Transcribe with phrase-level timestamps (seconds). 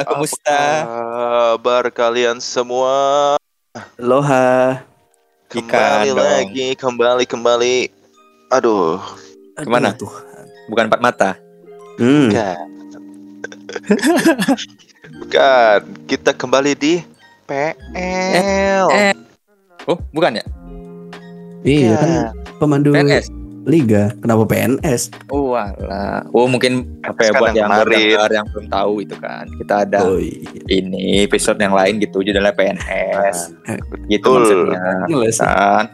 [0.00, 0.60] Halo, kumusta?
[0.80, 3.36] Kabar kalian semua
[3.96, 4.80] Aloha.
[5.48, 6.16] kembali Ikan dong.
[6.16, 7.76] lagi, kembali kembali.
[8.48, 8.96] Aduh,
[9.54, 9.92] Ke mana?
[9.92, 10.08] Aduh,
[10.68, 11.30] Bukan empat mata.
[12.00, 12.32] Hmm.
[12.32, 12.56] bukan.
[15.20, 15.78] bukan.
[16.08, 17.04] Kita kembali di
[17.44, 18.86] PL.
[18.88, 19.12] eh.
[19.84, 20.44] Oh, bukan ya?
[21.60, 22.10] Iya kan
[22.56, 23.28] pemandu PNS.
[23.62, 24.10] Liga.
[24.16, 25.12] Kenapa PNS?
[25.28, 26.24] Oh, alah.
[26.30, 27.92] Oh, mungkin apa ya Kan buat yang yang kemarin.
[27.92, 29.44] pendengar yang belum tahu itu kan.
[29.54, 30.40] Kita ada Oh iya.
[30.70, 33.36] ini episode yang lain gitu judulnya PNS.
[34.08, 34.72] gitu betul.
[34.72, 34.80] maksudnya.
[35.36, 35.84] Kan.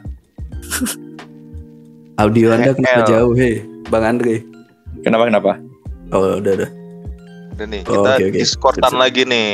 [2.16, 4.40] Audio Anda kenapa jauh, hei, Bang Andre?
[5.02, 5.52] Kenapa kenapa?
[6.10, 6.70] Oh, udah udah.
[7.52, 8.26] Udah nih, Oh, kita oke.
[8.32, 9.00] diskordan Sip, sip.
[9.00, 9.48] lagi nih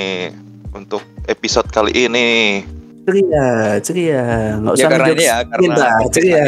[0.70, 2.62] untuk episode kali ini.
[3.02, 3.48] Ceria,
[3.80, 4.23] ceria.
[4.56, 5.77] Nggak Ya usah karena ngejokes ini ya, karena
[6.09, 6.45] ceria.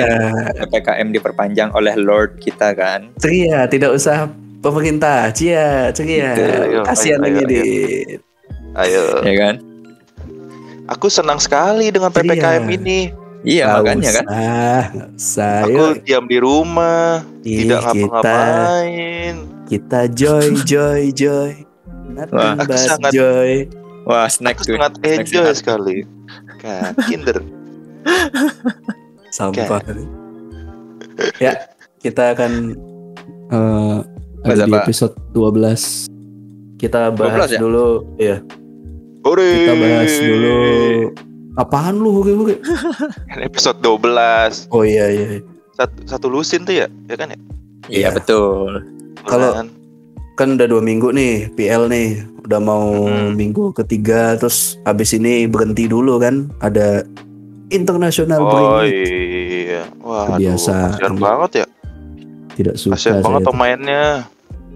[0.57, 3.11] PPKM diperpanjang oleh Lord kita kan.
[3.19, 4.31] Ceria, tidak usah
[4.61, 5.35] pemerintah.
[5.35, 6.31] Cia, ceria.
[6.33, 6.83] Gitu.
[6.87, 7.43] Kasihan ayo,
[8.77, 9.55] ayo, Ya kan?
[10.87, 12.33] aku senang sekali dengan Ceria.
[12.33, 13.01] PPKM ini.
[13.45, 14.25] Iya, Nggak makanya kan.
[14.25, 15.57] usah, nggak usah.
[15.61, 17.09] Aku Yuk, diam di rumah,
[17.43, 19.35] Ih, tidak kita ngapa-ngapain.
[19.67, 21.53] kita joy, joy, joy.
[22.09, 23.69] Nothing Wah, aku sangat- joy.
[24.05, 24.75] Wah, snack Aku tuh.
[24.77, 25.97] sangat Snack enjoy sekali.
[26.65, 27.37] Kan, Kinder.
[29.29, 29.85] Sampah.
[31.37, 31.53] ya,
[32.01, 32.73] kita akan
[33.53, 33.99] eh
[34.49, 36.09] ada di episode 12.
[36.81, 37.59] Kita bahas 12 ya?
[37.61, 38.37] dulu ya.
[39.25, 39.51] Hore.
[39.53, 40.57] Kita bahas dulu
[41.55, 42.57] apaan lu hore-hore?
[43.31, 44.69] Kan Episode 12.
[44.73, 45.41] Oh iya iya.
[45.75, 46.87] Satu, satu lusin tuh ya?
[47.07, 47.39] Ya kan ya?
[47.93, 48.09] Iya, Iya.
[48.17, 48.73] betul.
[49.29, 49.55] Kalau-
[50.35, 50.55] Kan?
[50.55, 52.09] Udah dua minggu nih PL nih.
[52.45, 53.33] Udah mau Hmm.
[53.33, 56.51] minggu ketiga terus habis ini berhenti dulu kan.
[56.59, 57.07] Ada
[57.69, 58.93] internasional Oh break.
[58.93, 59.83] iya.
[59.99, 61.67] Wah, kasihan banget ya.
[62.55, 63.25] Tidak suka Kasihan saya.
[63.25, 64.05] banget pemainnya.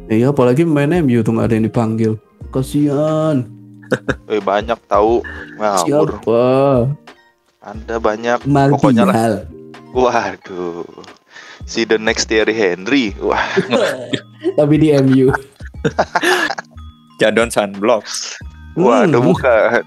[0.08, 2.16] Iya apalagi main MU tuh ada yang dipanggil.
[2.48, 3.44] Kasihan.
[4.28, 5.24] Eh, banyak tahu.
[5.56, 5.80] Ngawur.
[6.20, 6.44] Siapa?
[7.58, 8.44] Anda banyak.
[8.44, 9.16] Pokoknya lah.
[9.16, 9.34] Martial.
[9.90, 10.84] Waduh.
[11.68, 13.12] Si the next Thierry Henry.
[13.20, 13.44] Wah,
[14.58, 15.28] Tapi di MU.
[17.20, 18.08] Jadon Sunblock.
[18.72, 19.28] waduh Hmm.
[19.28, 19.82] bukan.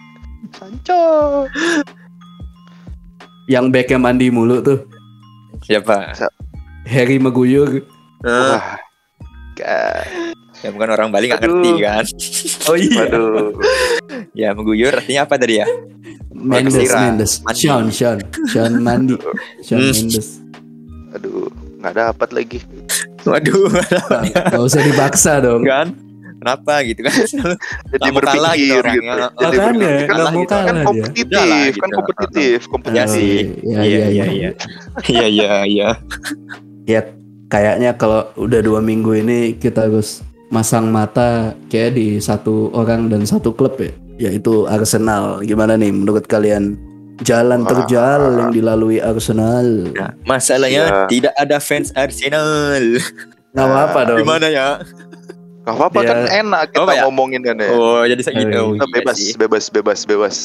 [0.52, 1.02] Sancho.
[3.48, 4.80] Yang backnya mandi mulu tuh.
[5.64, 6.14] Siapa?
[6.86, 7.82] Harry Maguire.
[8.22, 8.78] Eh, Wah.
[9.52, 10.36] Kan.
[10.62, 11.58] ya bukan orang Bali nggak Aduh.
[11.58, 12.06] ngerti kan.
[12.70, 13.02] Oh iya.
[13.02, 13.50] Waduh.
[14.32, 15.68] Ya mengguyur artinya apa tadi ya?
[16.32, 16.78] Mendes.
[16.94, 17.32] Mendes.
[17.42, 17.58] Mandi.
[17.58, 18.20] Sean, Sean.
[18.46, 19.16] Sean mandi.
[19.66, 19.90] Sean Hmm.
[19.98, 20.28] Mendes.
[21.12, 21.50] Aduh,
[21.82, 22.60] nggak dapat lagi.
[23.22, 23.70] Waduh,
[24.48, 25.62] Gak usah dipaksa dong.
[25.62, 25.94] kan?
[26.38, 27.14] Kenapa gitu kan?
[27.14, 29.14] Jadi Nggak mau kalah gitu berpikir orangnya.
[29.14, 29.22] gitu.
[29.22, 31.82] Jadi Makanya, berpikir kan, nggak mau kan kalah kompetitif, lah, kan gitu.
[31.94, 33.08] kompetitif, Ya kompetitif.
[33.12, 33.36] sih.
[33.62, 34.50] Iya, Iya iya, iya iya.
[35.14, 35.90] Iya iya iya.
[36.84, 37.02] Ya
[37.48, 43.22] kayaknya kalau udah dua minggu ini kita harus masang mata kayak di satu orang dan
[43.22, 45.40] satu klub ya, yaitu Arsenal.
[45.42, 46.74] Gimana nih menurut kalian
[47.22, 47.70] jalan Wah.
[47.70, 49.66] terjal yang dilalui Arsenal?
[49.92, 51.00] Nah, masalahnya Iya.
[51.08, 53.00] tidak ada fans Arsenal.
[53.52, 54.18] Nggak apa-apa dong.
[54.20, 54.68] Gimana ya?
[55.62, 56.08] Gak apa-apa Ya.
[56.08, 57.04] kan enak kita Oh, ya?
[57.06, 57.70] ngomongin kan ya.
[57.70, 58.58] Oh, jadi saya gitu.
[58.58, 59.32] Oh, Kita iya bebas, sih.
[59.38, 60.36] bebas, bebas, bebas.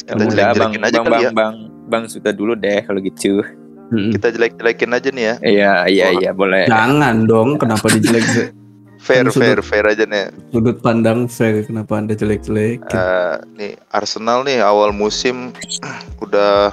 [0.00, 1.30] Ya Kita jelek-jelekin aja bang, kali bang, ya.
[1.32, 1.54] bang,
[1.88, 3.42] bang, sudah dulu deh kalau gitu.
[3.90, 4.14] Mm-mm.
[4.14, 5.34] Kita jelek-jelekin aja nih ya.
[5.42, 6.64] Iya, iya, iya, boleh.
[6.64, 8.22] Jangan dong, kenapa dijelek
[9.02, 10.30] Fair, Kan fair, sudut- fair aja nih.
[10.48, 12.86] sudut pandang fair kenapa anda jelek-jelek?
[12.86, 15.50] Eh, nih Arsenal nih awal musim
[16.24, 16.70] udah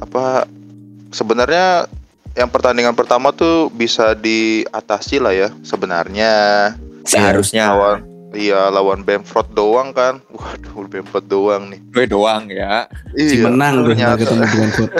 [0.00, 0.48] apa
[1.10, 1.84] sebenarnya
[2.32, 6.32] yang pertandingan pertama tuh bisa diatasi lah ya sebenarnya
[7.02, 8.00] Seharusnya lawan
[8.30, 12.88] iya lawan Bamford doang kan waduh Bamford doang nih gue doang ya.
[13.12, 14.90] Si iya menang ternyata ketemu Brentford.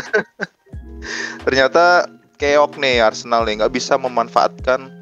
[1.47, 1.85] ternyata
[2.37, 5.00] keok nih Arsenal nih nggak bisa memanfaatkan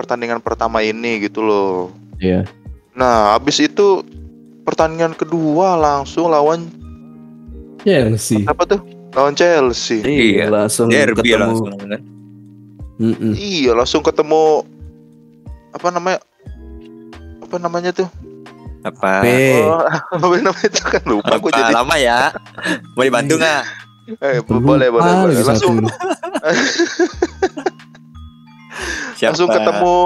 [0.00, 2.48] pertandingan pertama ini gitu loh Iya.
[2.90, 4.00] nah habis itu
[4.62, 6.68] pertandingan kedua langsung lawan
[7.78, 8.44] Chelsea.
[8.44, 8.80] apa tuh
[9.10, 11.40] lawan Chelsea Iya, langsung Derby ketemu.
[11.42, 12.00] langsung kan.
[12.96, 13.32] Mm-mm.
[13.32, 14.64] Iya langsung ketemu
[15.70, 16.20] apa namanya
[17.40, 18.08] apa namanya tuh
[18.80, 19.20] Apa?
[19.20, 19.84] Oh,
[20.16, 22.32] apa namanya itu kan lupa gue jadi lama ya?
[22.92, 23.62] Mau dibantu nggak?
[24.18, 25.84] eh, Lupa boleh boleh boleh langsung.
[29.12, 29.32] Siapa?
[29.32, 29.96] langsung ketemu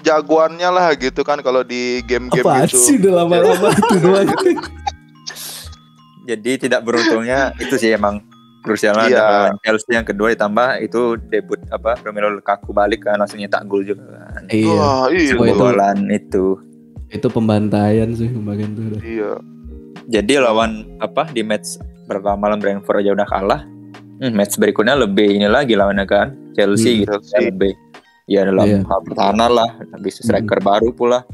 [0.00, 4.28] jagoannya lah gitu kan kalau di game-game Apaan gitu sih udah lama-lama itu doang.
[6.22, 8.20] Jadi tidak beruntungnya itu sih emang
[8.60, 9.18] krusialnya Iya.
[9.18, 9.28] ada
[9.58, 14.04] Chelsea yang kedua ditambah itu debut apa Romelu Lukaku balik kan langsung nyetak gol juga
[14.28, 14.42] kan.
[14.46, 14.68] iya.
[14.70, 16.46] Wah, iya, itu- itu.
[17.10, 18.84] Itu pembantaian sih kemarin tuh.
[18.86, 19.00] udah.
[19.02, 19.32] iya.
[20.08, 23.62] Jadi lawan apa di match pertama lawan Brentford aja udah kalah.
[24.20, 27.48] Hmm, match berikutnya lebih ini lagi lawannya kan Chelsea Hmm, gitu Chelsea.
[27.48, 27.72] lebih
[28.30, 28.80] ya dalam Iya.
[28.86, 31.26] hal pertahanan lah habis striker baru pula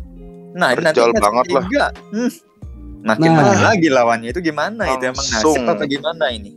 [0.56, 1.64] Nah, ini nanti banget lah.
[2.08, 2.30] hmm,
[3.04, 3.36] makin Nah.
[3.38, 4.88] makin lagi lawannya itu gimana?
[4.88, 6.56] Itu emang nasib apa gimana ini?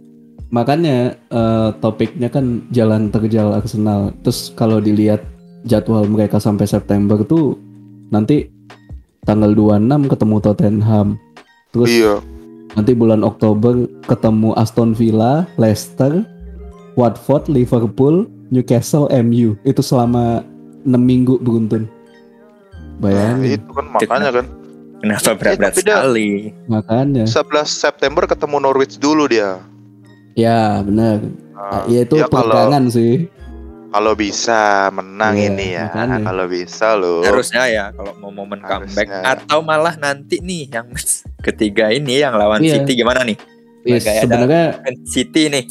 [0.49, 0.97] Makanya
[1.29, 4.15] eh, topiknya kan jalan terjal Arsenal.
[4.23, 5.19] Terus kalau dilihat
[5.61, 7.59] jadwal mereka sampai September tuh
[8.07, 8.47] nanti
[9.21, 11.07] tanggal 26 ketemu Tottenham.
[11.69, 12.15] Terus Iya.
[12.71, 13.75] nanti bulan Oktober
[14.07, 16.23] ketemu Aston Villa, Leicester,
[16.95, 19.55] Watford, Liverpool, Newcastle, MU.
[19.61, 20.41] Itu selama
[20.81, 21.85] 6 minggu beruntun.
[21.85, 23.55] Nah, Bayangin.
[23.55, 24.45] itu kan makanya kan.
[24.99, 26.29] Kenapa berat-berat dia- sekali?
[26.67, 27.23] Makanya.
[27.23, 29.63] 11 September ketemu Norwich dulu dia.
[30.33, 31.23] Ya, benar.
[31.49, 33.27] Nah, ya itu ya kalau pegangan sih.
[33.89, 34.59] kalau bisa
[34.91, 35.85] menang Iya, ini ya.
[35.87, 36.17] makanya.
[36.21, 37.19] Kalau bisa loh.
[37.21, 39.33] Harusnya ya kalau mau momen comeback Harusnya.
[39.33, 40.87] atau malah nanti nih yang
[41.47, 42.79] ketiga ini yang lawan Iya.
[42.79, 43.33] City gimana nih?
[43.87, 44.65] Iya, Kayak ada- sebenarnya
[45.07, 45.63] City nih.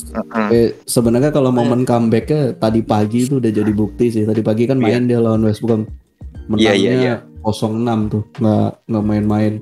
[0.49, 4.25] Eh, sebenarnya kalau momen comebacknya tadi pagi itu udah jadi bukti sih.
[4.25, 5.85] Tadi pagi kan main dia lawan West Brom.
[5.85, 7.15] Iya, Menangnya iya, iya.
[7.45, 9.53] 0-6 tuh, nggak nggak main-main.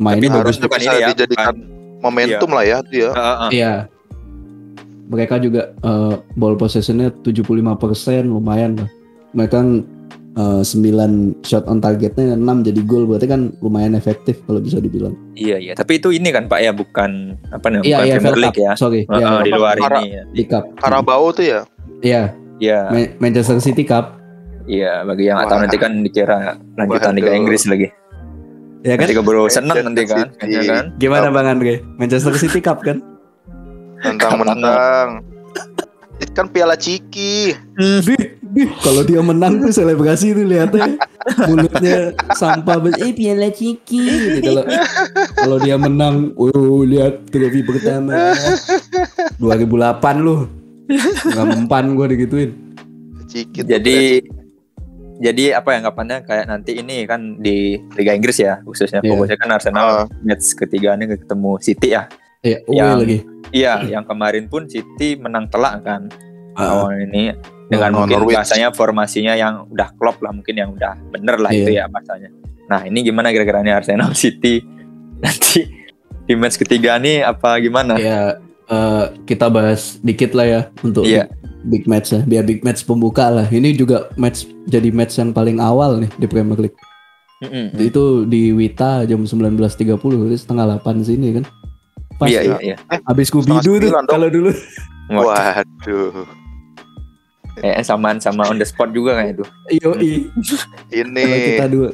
[0.00, 1.54] Main Tapi harus bukan bisa ini ya, dijadikan
[2.00, 3.10] momentum lah ya dia.
[3.12, 3.48] Heeh.
[3.52, 3.74] Iya.
[5.04, 8.88] Mereka juga eh, ball possessionnya 75% lumayan lah.
[9.36, 9.58] Mereka
[10.34, 15.14] eh, 9 shot on targetnya 6 jadi gol berarti kan lumayan efektif kalau bisa dibilang.
[15.32, 15.72] Iya iya.
[15.72, 17.84] Tapi itu ini kan Pak ya bukan apa namanya?
[17.84, 18.64] Iya bukan iya Premier League Cup.
[18.64, 18.72] ya.
[18.74, 19.00] Sorry.
[19.04, 20.22] Heeh, Iya, di luar ini ya.
[20.28, 20.64] di Cup.
[20.76, 21.60] Carabao tuh ya.
[22.00, 22.22] Iya,
[22.56, 22.78] Iya.
[22.88, 24.18] Ma- Manchester City Cup.
[24.64, 25.60] Iya, bagi yang Wah.
[25.60, 27.12] nanti kan dikira lanjutan.
[27.12, 27.92] Liga Inggris lagi.
[28.80, 29.04] Ya kan?
[29.04, 30.50] Nanti keburu seneng nanti kan, City.
[30.50, 30.84] ya kan?
[30.96, 31.80] Gimana Bang Andre?
[31.96, 33.00] Manchester City Cup kan?
[34.00, 35.24] Mentang-mentang.
[36.14, 37.56] Itu kan piala Ciki.
[37.76, 38.33] Bih,
[38.80, 40.94] kalau dia menang tuh selebrasi tuh lihatnya
[41.44, 41.96] mulutnya
[42.32, 43.02] sampah banget.
[43.02, 44.02] Eh piala ciki.
[44.38, 44.44] Gitu.
[44.44, 44.62] Kalau
[45.34, 48.34] kalau dia menang, oh lihat trofi pertama.
[49.36, 49.70] 2008
[50.20, 50.46] lu.
[51.26, 52.50] Nggak mempan gue digituin.
[53.24, 53.60] Ciki.
[53.60, 53.98] tuh Jadi
[55.14, 59.10] jadi apa ya anggapannya kayak nanti ini kan di Liga Inggris ya khususnya Iya.
[59.10, 60.04] fokusnya kan Arsenal Ah.
[60.20, 62.10] match ketiga ini ketemu City ya.
[62.40, 63.18] Iya, oh Yang- lagi.
[63.48, 66.10] Iya, yang kemarin pun City menang telak kan
[66.52, 67.30] Ah, awal ini
[67.66, 68.36] dengan Lawan mungkin Norwich.
[68.36, 71.60] bahasanya formasinya yang udah klop lah mungkin yang udah bener lah Iya.
[71.60, 72.28] itu ya bahasanya.
[72.64, 74.60] Nah ini gimana kira-kira nih Arsenal City
[75.16, 75.64] nanti
[76.24, 77.96] di match ketiga nih apa gimana?
[77.96, 81.28] ya eh, kita bahas dikit lah ya untuk Iya.
[81.28, 82.20] big, big match ya.
[82.22, 83.46] Biar big match pembuka lah.
[83.46, 86.76] Ini juga match jadi match yang paling awal nih di Premier League.
[87.40, 87.76] Mm-mm.
[87.76, 91.44] Itu di Wita jam 19.30 jadi setengah 8 sini kan.
[92.14, 92.76] Pas Iya iya iya.
[93.04, 94.48] Habis Scooby-Doo tuh kalau dulu.
[95.10, 96.24] Wah, Waduh.
[97.54, 99.44] Kayaknya samaan sama on the spot juga kayak itu.
[99.78, 100.26] Yoi.
[100.90, 101.22] Ini.
[101.22, 101.88] Kalau kita dua,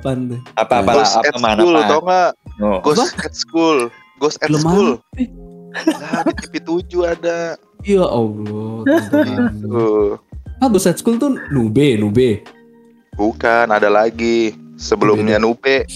[0.00, 0.40] 2008 tuh.
[0.56, 1.88] Apa apa Ghost apa at mana School apa?
[1.88, 2.30] tau nggak?
[2.56, 2.78] Oh.
[2.80, 3.78] Ghost at School.
[4.16, 4.90] Ghost at Belum School.
[5.76, 7.38] Nah, di TV 7 ada.
[7.84, 8.72] Ya Allah.
[9.60, 10.16] Tuh.
[10.56, 12.40] ah, Ghost at School tuh Nube, Nube.
[13.16, 14.56] Bukan, ada lagi.
[14.76, 15.88] Sebelumnya Nupe.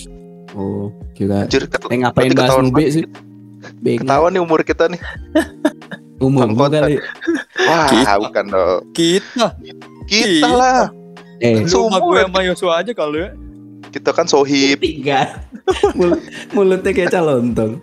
[0.57, 3.05] Oh, kira Anjir, ket- eh ngapain bahas ketahuan Nube sih?
[3.85, 5.01] Ketahuan nih umur kita nih.
[6.21, 7.01] Umur kali.
[7.70, 8.12] Wah, Kita.
[8.19, 8.81] bukan dong.
[8.90, 9.87] Kita, Kita
[10.43, 10.49] Kita.
[10.50, 10.82] lah.
[11.38, 11.88] Eh, Seumur.
[11.88, 13.31] sama gue sama Yosua aja kali ya.
[13.88, 14.78] Kita kan sohib.
[14.78, 15.40] tiga.
[15.99, 16.20] Mul-
[16.52, 17.78] mulutnya kayak calontong.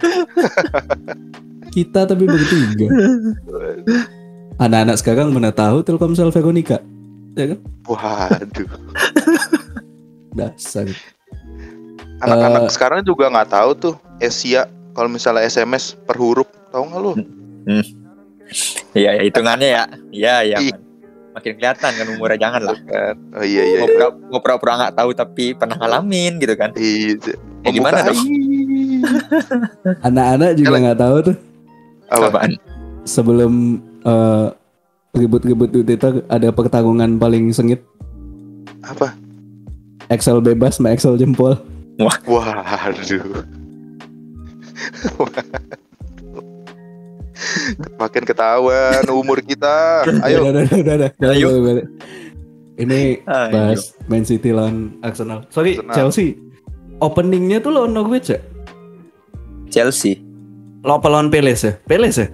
[1.76, 2.88] Kita tapi bertiga.
[4.58, 6.82] Anak-anak sekarang mana tahu Telkomsel Veronica?
[7.34, 7.60] Ya kan?
[7.84, 8.70] Waduh.
[10.38, 10.90] Dasar.
[12.20, 12.72] Anak-anak Eh.
[12.72, 16.50] sekarang juga nggak tahu tuh Asia kalau misalnya SMS per huruf.
[16.68, 17.14] Tahu nggak lu?
[18.96, 19.84] Iya ya hitungannya ya.
[20.12, 20.58] Iya iya.
[20.62, 20.82] Man.
[21.38, 22.78] Makin kelihatan kan umurnya jangan lah.
[23.38, 23.78] Oh iya iya.
[23.84, 24.40] Mau iya.
[24.40, 26.72] pura-pura nggak tahu tapi pernah ngalamin gitu kan.
[26.78, 27.36] Iya.
[27.68, 28.20] Ya, gimana dong?
[30.08, 31.36] Anak-anak juga nggak tahu tuh
[32.08, 32.28] Apa?
[32.32, 32.52] Apaan?
[33.08, 34.48] sebelum eh,
[35.16, 37.84] ribut-ribut di Twitter ada pertarungan paling sengit
[38.84, 39.16] Apa?
[40.08, 41.60] Excel bebas sama Excel jempol.
[42.00, 43.44] Waduh.
[47.96, 50.04] Makin ketahuan umur kita.
[50.22, 50.42] Ayo.
[50.44, 51.30] Udah, udah, udah, udah, udah.
[51.30, 51.48] Ayo.
[51.52, 51.88] Udah, udah.
[52.78, 53.50] Ini Ayo.
[53.50, 55.46] bahas Man City lawan Arsenal.
[55.48, 55.96] Sorry, Arsenal.
[55.96, 56.38] Chelsea.
[56.98, 58.40] Openingnya tuh lawan Norwich ya?
[59.68, 60.22] Chelsea.
[60.82, 61.74] Lo apa lawan Peles ya?
[61.80, 62.30] Peles ya?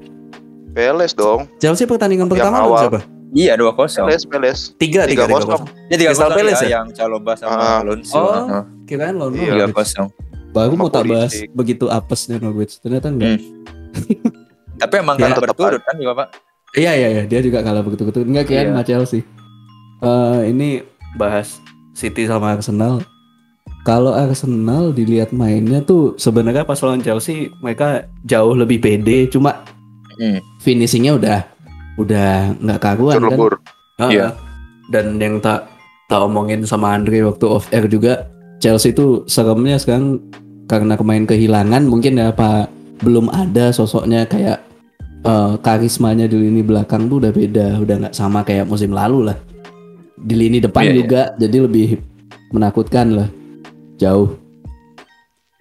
[0.71, 1.47] Peles dong.
[1.57, 2.81] Chelsea pertandingan Yang pertama lawan awal.
[2.81, 2.99] siapa?
[3.33, 4.05] Iya 2-0.
[4.05, 4.59] Peles, Peles.
[4.75, 5.41] Tiga, tiga, tiga, 3-0.
[5.41, 5.63] kosong.
[5.87, 6.69] Ya 3 Crystal 0 Palace ya?
[6.71, 7.81] yang Caloba sama Ah.
[7.81, 8.13] Alonso.
[8.13, 8.29] Oh.
[8.45, 8.63] Heeh.
[8.85, 9.65] Kirain lawan Iya.
[9.65, 9.91] Norwich.
[9.95, 10.53] 3-0.
[10.53, 12.77] Baru mau tak bahas begitu apesnya Norwich.
[12.77, 13.41] Ternyata enggak.
[13.41, 13.49] Hmm.
[14.83, 16.27] Tapi emang Ya, kalah berturut kan juga Pak?
[16.73, 18.25] Iya iya iya, dia juga kalah begitu-begitu.
[18.25, 18.67] Enggak Iya.
[18.67, 19.21] sama Chelsea.
[20.01, 20.83] Eh ini
[21.15, 21.61] bahas
[21.93, 23.05] City sama Arsenal.
[23.83, 29.63] Kalau Arsenal dilihat mainnya tuh sebenarnya pas lawan Chelsea mereka jauh lebih pede, cuma
[30.13, 30.37] Hmm.
[30.59, 31.39] finishingnya udah
[31.95, 33.37] udah nggak karuan kan.
[34.09, 34.27] Iya.
[34.89, 35.69] Dan yang tak
[36.05, 40.19] tak omongin sama Andre waktu off air juga Chelsea itu seremnya sekarang
[40.65, 42.65] karena kemain kehilangan mungkin ya apa
[43.01, 44.61] belum ada sosoknya kayak
[45.23, 49.37] eh, karismanya di lini belakang tuh udah beda, udah nggak sama kayak musim lalu lah.
[50.15, 50.97] Di lini depan Iya, iya.
[50.97, 51.87] juga jadi lebih
[52.49, 53.27] menakutkan lah.
[53.97, 54.35] Jauh.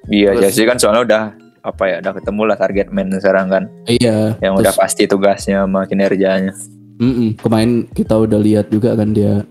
[0.04, 1.22] Iya, Terus- Chelsea kan soalnya udah
[1.62, 4.34] apa ya, udah ketemu lah target man sekarang kan, Iya.
[4.38, 6.50] yang terus- udah pasti tugasnya sama kinerjanya.
[6.98, 7.34] Mm-mm.
[7.36, 9.42] Kemarin kita udah lihat juga kan dia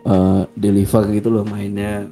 [0.00, 2.08] eh, deliver gitu loh mainnya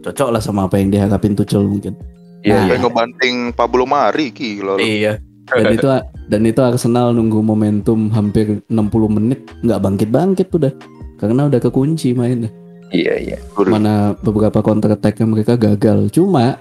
[0.00, 1.92] cocok lah sama apa yang diharapin Tuchel mungkin.
[2.40, 2.70] Iya, Nah, iya.
[2.72, 4.80] Kayak ngebanting Pablo Mari gila lu.
[4.80, 5.20] Iya.
[5.46, 5.86] Dan itu
[6.26, 10.72] dan itu Arsenal nunggu momentum hampir 60 menit nggak bangkit-bangkit udah.
[11.16, 12.50] Karena udah kekunci mainnya.
[12.92, 13.38] Iya, iya.
[13.66, 16.12] Mana beberapa counter attack mereka gagal.
[16.12, 16.60] Cuma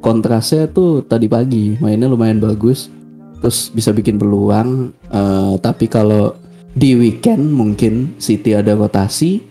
[0.00, 2.88] kontrasnya tuh tadi pagi mainnya lumayan bagus.
[3.40, 4.92] Terus bisa bikin peluang.
[5.10, 6.36] eh, tapi kalau
[6.70, 9.42] di weekend mungkin City ada rotasi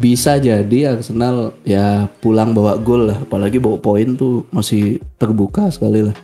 [0.00, 6.08] bisa jadi Arsenal ya pulang bawa gol lah apalagi bawa poin tuh masih terbuka sekali
[6.08, 6.16] lah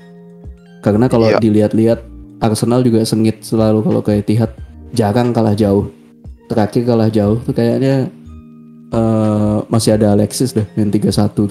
[0.86, 1.42] karena kalau Iya.
[1.42, 1.98] dilihat-lihat
[2.38, 4.50] Arsenal juga sengit selalu kalau kayak Etihad
[4.94, 5.90] jarang kalah jauh
[6.46, 8.06] terakhir kalah jauh tuh kayaknya
[8.94, 11.50] eh, masih ada Alexis deh yang 3-1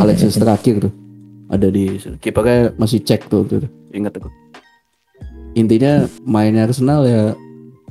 [0.00, 0.92] Alexis terakhir tuh
[1.46, 3.70] ada di kipernya masih cek tuh tuh, tuh.
[3.92, 4.26] ingat aku
[5.54, 7.22] intinya mainnya Arsenal ya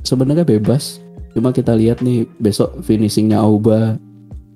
[0.02, 1.00] sebenarnya bebas
[1.32, 3.96] cuma kita lihat nih besok finishingnya Auba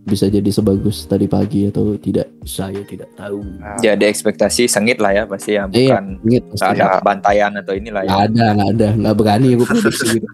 [0.09, 3.45] bisa jadi sebagus tadi pagi atau tidak saya tidak tahu
[3.85, 8.03] Jadi ekspektasi sengit lah ya pasti ya, iya bukan ingat nggak ada bantaian atau inilah
[8.05, 8.09] ya.
[8.09, 10.29] nggak ada nggak ada nggak berani aku prediksi gitu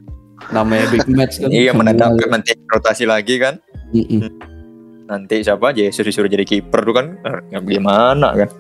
[0.53, 3.59] namanya big match kan Iya mendadak nanti rotasi lagi kan.
[3.91, 4.31] Mm-mm.
[5.07, 7.07] Nanti siapa aja Jesus disuruh jadi kiper tuh kan
[7.51, 8.51] ya gimana kan.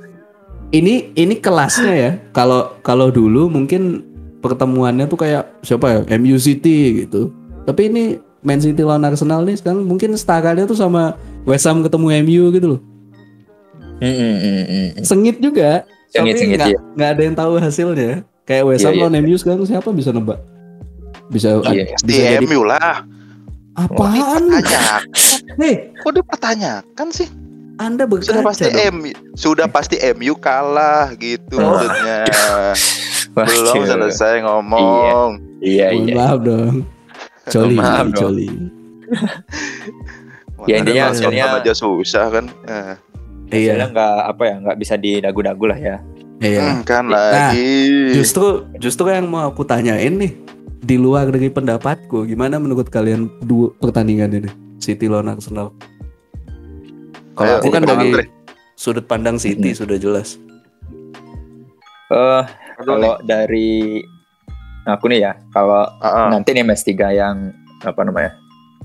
[0.74, 2.10] ini ini kelasnya ya.
[2.34, 4.02] Kalau kalau dulu mungkin
[4.42, 6.18] pertemuannya tuh kayak siapa ya?
[6.18, 7.30] MU City gitu.
[7.66, 8.04] Tapi ini
[8.46, 12.66] Man City lawan Arsenal nih sekarang mungkin setaranya tuh sama West Ham ketemu MU gitu
[12.70, 12.80] loh.
[15.02, 15.82] Sengit juga.
[16.06, 16.58] Sengit, tapi sengit,
[16.94, 17.14] nggak iya.
[17.18, 18.22] ada yang tahu hasilnya.
[18.46, 19.02] Kayak West Iya, Ham iya.
[19.02, 20.38] lawan MU sekarang siapa bisa nebak?
[21.26, 21.90] Bisa Iya.
[21.98, 23.02] Di bisa jadi MU lah.
[23.74, 24.42] apaan?
[24.46, 24.56] lu?
[24.56, 25.02] Dipertanyakan.
[25.60, 27.28] Hei, Kok dipertanyakan sih?
[27.76, 28.94] Anda Sudah berkaca pasti dong.
[28.94, 31.76] MU sudah pasti MU kalah gitu Oh.
[31.76, 32.24] maksudnya.
[33.36, 35.42] Belum selesai ngomong.
[35.60, 36.14] Iya Mohon iya.
[36.16, 36.74] maaf dong.
[37.48, 38.48] Joli, Maaf joli.
[40.64, 42.46] Ya, intinya hasilnya- aja susah kan.
[42.64, 42.96] Eh,
[43.46, 45.96] Hasilnya Iya, nggak apa ya nggak bisa didagu-dagu lah ya.
[46.38, 46.74] iya.
[46.74, 48.10] hmm, kan Nah, lagi.
[48.10, 50.32] Justru justru yang mau aku tanyain nih
[50.80, 55.70] di luar dari pendapatku, gimana menurut kalian dua pertandingan ini City lawan Arsenal?
[57.32, 58.24] Kalau aku kan dari Andre.
[58.74, 59.78] sudut pandang City Hmm.
[59.78, 60.40] sudah jelas.
[62.08, 62.46] Eh nih.
[62.82, 64.02] kalau dari
[64.86, 66.28] aku nih ya, kalau Ah, ah.
[66.30, 67.50] nanti nih match 3 yang
[67.82, 68.32] apa namanya?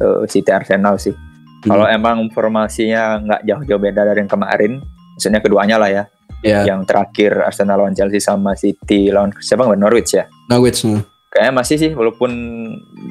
[0.01, 1.13] eh, City Arsenal sih.
[1.13, 1.69] Hmm.
[1.69, 4.81] Kalau emang formasinya nggak jauh-jauh beda dari yang kemarin,
[5.13, 6.03] maksudnya keduanya lah ya.
[6.41, 10.25] Ya, Yang terakhir Arsenal lawan Chelsea sama City lawan siapa nggak Norwich ya.
[10.49, 11.05] Norwich nah.
[11.29, 12.31] Kayaknya masih sih walaupun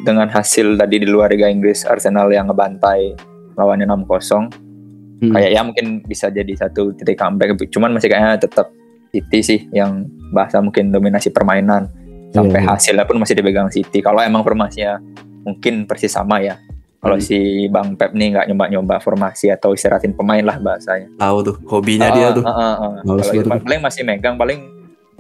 [0.02, 3.14] dengan hasil tadi di luar Liga Inggris Arsenal yang ngebantai
[3.54, 4.50] lawannya 6-0
[5.20, 5.36] Hmm.
[5.36, 8.72] kayak ya mungkin bisa jadi satu titik comeback cuman masih kayaknya tetap
[9.12, 11.92] City sih yang bahasa mungkin dominasi permainan
[12.30, 12.70] sampai Iya, iya.
[12.72, 14.98] hasilnya pun masih dipegang City kalau emang formasinya
[15.42, 16.56] mungkin persis sama ya
[17.00, 17.24] kalau Hmm.
[17.24, 22.12] si Bang Pep nih nggak nyoba-nyoba formasi atau istirahatin pemain lah bahasanya tahu tuh hobinya
[22.12, 22.44] dia Ah, tuh.
[22.44, 22.92] ah, ah.
[23.02, 24.60] Males Kalau itu paling masih megang paling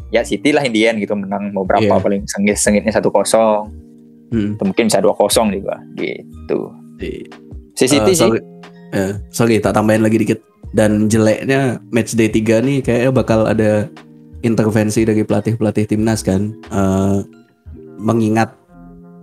[0.08, 1.98] ya City lah Indian gitu menang mau berapa Iya.
[1.98, 3.70] paling sengit sengitnya satu kosong
[4.30, 4.54] Hmm.
[4.56, 6.70] mungkin bisa dua kosong juga gitu
[7.74, 8.40] si City Eh, sih sorry.
[8.90, 10.42] Eh, sorry, tak tambahin lagi dikit.
[10.68, 13.86] Dan jeleknya match day 3 nih kayaknya bakal ada
[14.40, 16.42] intervensi dari pelatih-pelatih timnas kan.
[16.52, 17.18] Eh,
[18.00, 18.56] mengingat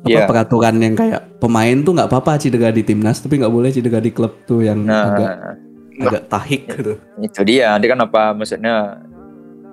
[0.05, 0.29] apa Iya.
[0.29, 4.13] peraturan yang kayak pemain tuh nggak apa-apa cedera di timnas tapi nggak boleh cedera di
[4.13, 5.53] klub tuh yang agak nah
[5.97, 6.93] agak tahik gitu.
[7.19, 9.01] itu dia nanti kan apa maksudnya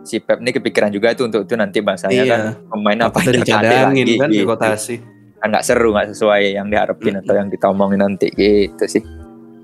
[0.01, 2.53] si Pep ini kepikiran juga itu untuk itu nanti bahasanya kan Iya.
[2.67, 4.49] pemain apa yang dicadangin kan di gitu.
[4.49, 4.97] rotasi.
[5.37, 9.05] kan nggak seru nggak sesuai yang diharapin atau yang ditomongin nanti gitu sih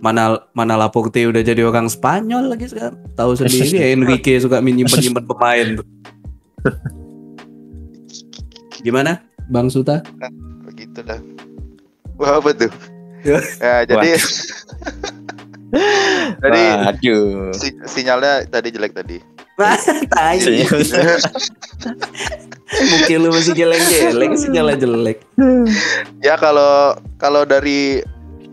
[0.00, 2.96] Mana mana Laporte udah jadi orang Spanyol lagi sekarang.
[3.14, 5.86] Tahu sendiri ya Enrique suka nyimpen nyimpen pemain tuh.
[8.80, 9.20] Gimana,
[9.52, 10.00] Bang Suta?
[10.64, 11.20] begitu dah.
[12.16, 12.72] Wah, apa tuh?
[13.20, 13.36] Ya.
[13.60, 14.16] ya, jadi
[16.40, 17.52] Waduh.
[17.60, 19.20] si- sinyalnya tadi jelek tadi.
[20.16, 20.40] Tai.
[22.70, 25.20] Mungkin lu masih geleng-geleng sinyalnya jelek.
[26.24, 28.00] Ya kalau kalau dari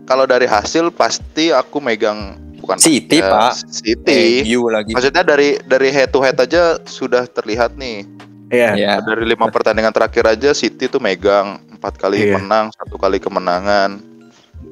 [0.08, 3.52] kalau dari hasil pasti aku megang bukan City, ya, Pak.
[3.68, 4.42] City.
[4.48, 8.08] MU lagi Maksudnya dari dari head to head aja sudah terlihat nih.
[8.48, 8.70] Iya.
[8.74, 12.40] ya Dari lima pertandingan terakhir aja City tuh megang empat kali Iya.
[12.40, 14.00] menang, satu kali kemenangan.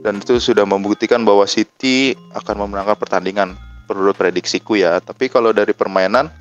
[0.00, 3.52] Dan itu sudah membuktikan bahwa City akan memenangkan pertandingan
[3.86, 4.98] menurut prediksiku ya.
[4.98, 6.32] Tapi kalau dari permainan,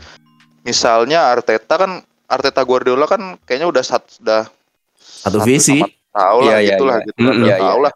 [0.63, 1.91] misalnya Arteta kan
[2.25, 4.47] Arteta Guardiola kan kayaknya udah sat, udah
[4.97, 5.83] Satu visi.
[6.09, 7.05] tahu lah Iya, iya, gitu lah iya.
[7.05, 7.35] gitu Mm-mm.
[7.37, 7.85] udah Iya, tahu iya.
[7.85, 7.93] lah.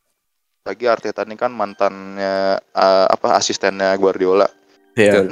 [0.70, 4.46] Lagi Arteta ini kan mantannya eh, apa asistennya Guardiola.
[4.94, 5.26] Iya.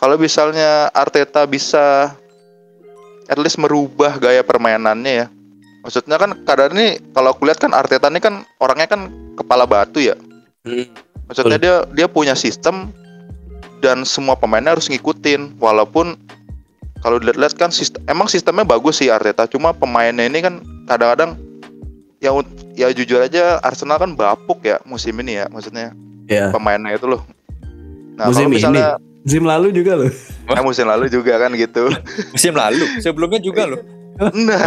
[0.00, 2.16] Kalau misalnya Arteta bisa
[3.28, 5.26] at least merubah gaya permainannya ya.
[5.84, 10.00] Maksudnya kan kadang ini kalau aku lihat kan Arteta ini kan orangnya kan kepala batu
[10.00, 10.16] ya.
[10.64, 10.88] Hmm.
[11.28, 12.88] Maksudnya dia dia punya sistem
[13.84, 16.16] dan semua pemainnya harus ngikutin walaupun
[17.04, 21.36] kalau dilihat kan sistem, emang sistemnya bagus sih Arteta cuma pemainnya ini kan kadang-kadang
[22.24, 22.32] ya
[22.72, 25.92] ya jujur aja Arsenal kan bapuk ya musim ini ya maksudnya
[26.24, 26.48] Iya.
[26.56, 27.20] pemainnya itu loh.
[28.16, 28.88] Nah, Musim kalau misalnya
[29.24, 30.08] Musim lalu juga loh.
[30.48, 31.88] eh, musim lalu juga kan gitu.
[32.32, 33.80] Musim lalu, sebelumnya juga loh.
[34.32, 34.62] Nah,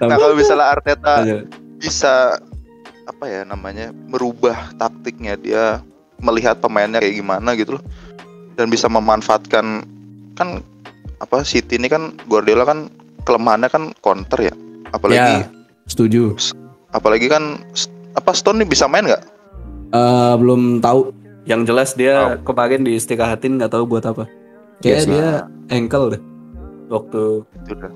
[0.00, 1.14] nah kalau misalnya Arteta
[1.82, 2.38] bisa
[3.04, 5.64] apa ya namanya merubah taktiknya dia
[6.22, 7.84] melihat pemainnya kayak gimana gitu loh
[8.54, 9.82] dan bisa memanfaatkan
[10.38, 10.48] kan
[11.18, 12.86] apa City ini kan Guardiola kan
[13.26, 14.54] kelemahannya kan counter ya
[14.90, 15.46] apalagi Ya,
[15.84, 16.34] setuju.
[16.90, 17.62] apalagi kan
[18.12, 19.22] apa Stone nih bisa main nggak
[19.90, 21.10] Eh, belum tahu.
[21.42, 22.30] Yang jelas dia Oh.
[22.44, 24.30] kemarin diistirahatin nggak tahu buat apa.
[24.78, 25.28] Kayak Yes, dia
[25.68, 26.22] ankle deh.
[26.86, 27.90] Waktu Itu dah.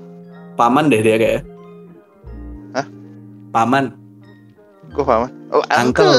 [0.53, 1.41] paman deh dia kayak.
[2.73, 2.85] Hah?
[3.49, 3.95] Paman.
[4.91, 5.31] Kok paham?
[5.49, 6.11] Oh, Uncle.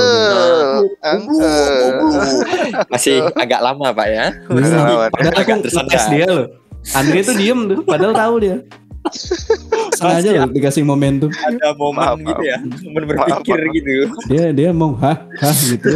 [0.99, 1.61] Uncle.
[2.89, 4.27] Masih agak lama pak ya.
[4.49, 6.09] Padahal aku Agak tersendat.
[6.09, 6.47] dia loh.
[6.89, 8.57] Andre tuh diem tuh, padahal tahu dia.
[9.97, 11.31] Sengaja loh dikasih momentum.
[11.33, 13.75] Ada momen Maaf, gitu ya, momen berpikir Maaf, maaf.
[13.77, 13.93] gitu.
[14.29, 15.89] Dia dia mau hah hah gitu.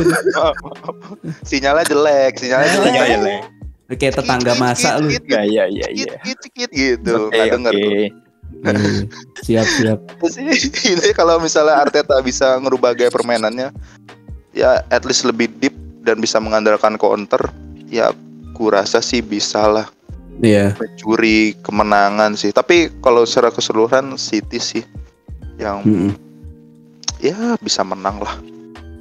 [1.44, 2.92] Sinyalnya jelek, sinyalnya jelek.
[2.94, 3.38] Iya, iya,
[3.98, 5.08] Kayak tetangga masak lu.
[5.10, 6.14] Iya iya iya iya.
[6.22, 7.28] Kit, kit, gitu.
[7.28, 7.90] Nggak denger tuh.
[7.90, 8.08] Iya,
[9.42, 9.98] siap siap.
[10.92, 13.70] ini kalau misalnya Arteta bisa ngerubah gaya permainannya
[14.54, 17.40] ya at least lebih deep dan bisa mengandalkan counter
[17.86, 18.10] ya
[18.54, 19.86] kurasa sih bisa lah
[20.40, 20.72] Iya.
[20.74, 24.84] mencuri kemenangan sih tapi kalau secara keseluruhan City sih
[25.60, 26.16] yang Mm-mm.
[27.20, 28.40] ya bisa menang lah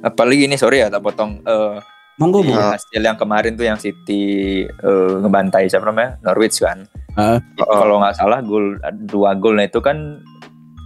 [0.00, 1.44] Apalagi ini sorry ya tak potong.
[1.44, 1.76] Eh,
[2.20, 2.44] Monggo.
[2.44, 2.76] Iya.
[2.76, 6.84] hasil yang kemarin tuh yang City eh, ngebantai siapa namanya Norwich kan.
[7.16, 10.20] Itu Kalau nggak salah gol dua golnya itu kan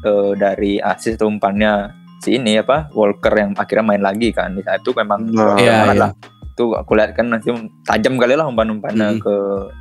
[0.03, 1.91] eh, dari asis umpannya
[2.23, 4.55] si ini apa Walker yang akhirnya main lagi kan.
[4.59, 6.03] Itu memang Nah, Iya banget iya.
[6.03, 6.11] lah.
[6.55, 7.51] Itu aku lihat kan nanti
[7.83, 9.21] tajam kali lah umpan-umpannya Hmm.
[9.21, 9.35] ke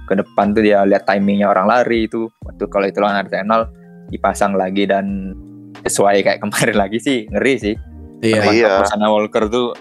[0.09, 2.27] ke depan tuh dia lihat timingnya orang lari itu.
[2.41, 3.69] Waktu kalau itu lawan Arsenal
[4.09, 5.37] dipasang lagi dan
[5.81, 7.75] sesuai kayak kemarin lagi sih ngeri sih.
[8.19, 8.41] Iya.
[8.49, 8.71] Iya.
[8.85, 9.77] Sana Walker tuh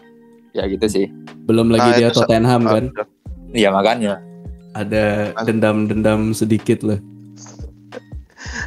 [0.52, 1.08] ya gitu sih.
[1.42, 2.84] Belum lagi Nah, dia Tottenham kan.
[3.50, 4.20] Iya makanya.
[4.72, 5.44] Ada Ah.
[5.44, 7.00] dendam-dendam sedikit lah.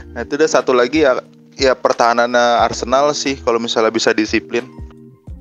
[0.07, 1.19] nah itu udah satu lagi ya
[1.53, 4.63] ya pertahanannya Arsenal sih kalau misalnya bisa disiplin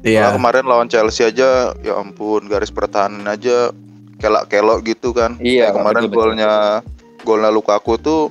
[0.05, 0.29] Iya.
[0.29, 3.73] Malah kemarin lawan Chelsea aja ya ampun garis pertahanan aja
[4.21, 5.41] kelak-kelok gitu kan.
[5.41, 6.21] Iya, Kayak kemarin betul, betul.
[6.21, 6.53] golnya
[7.25, 8.23] golnya Lukaku tuh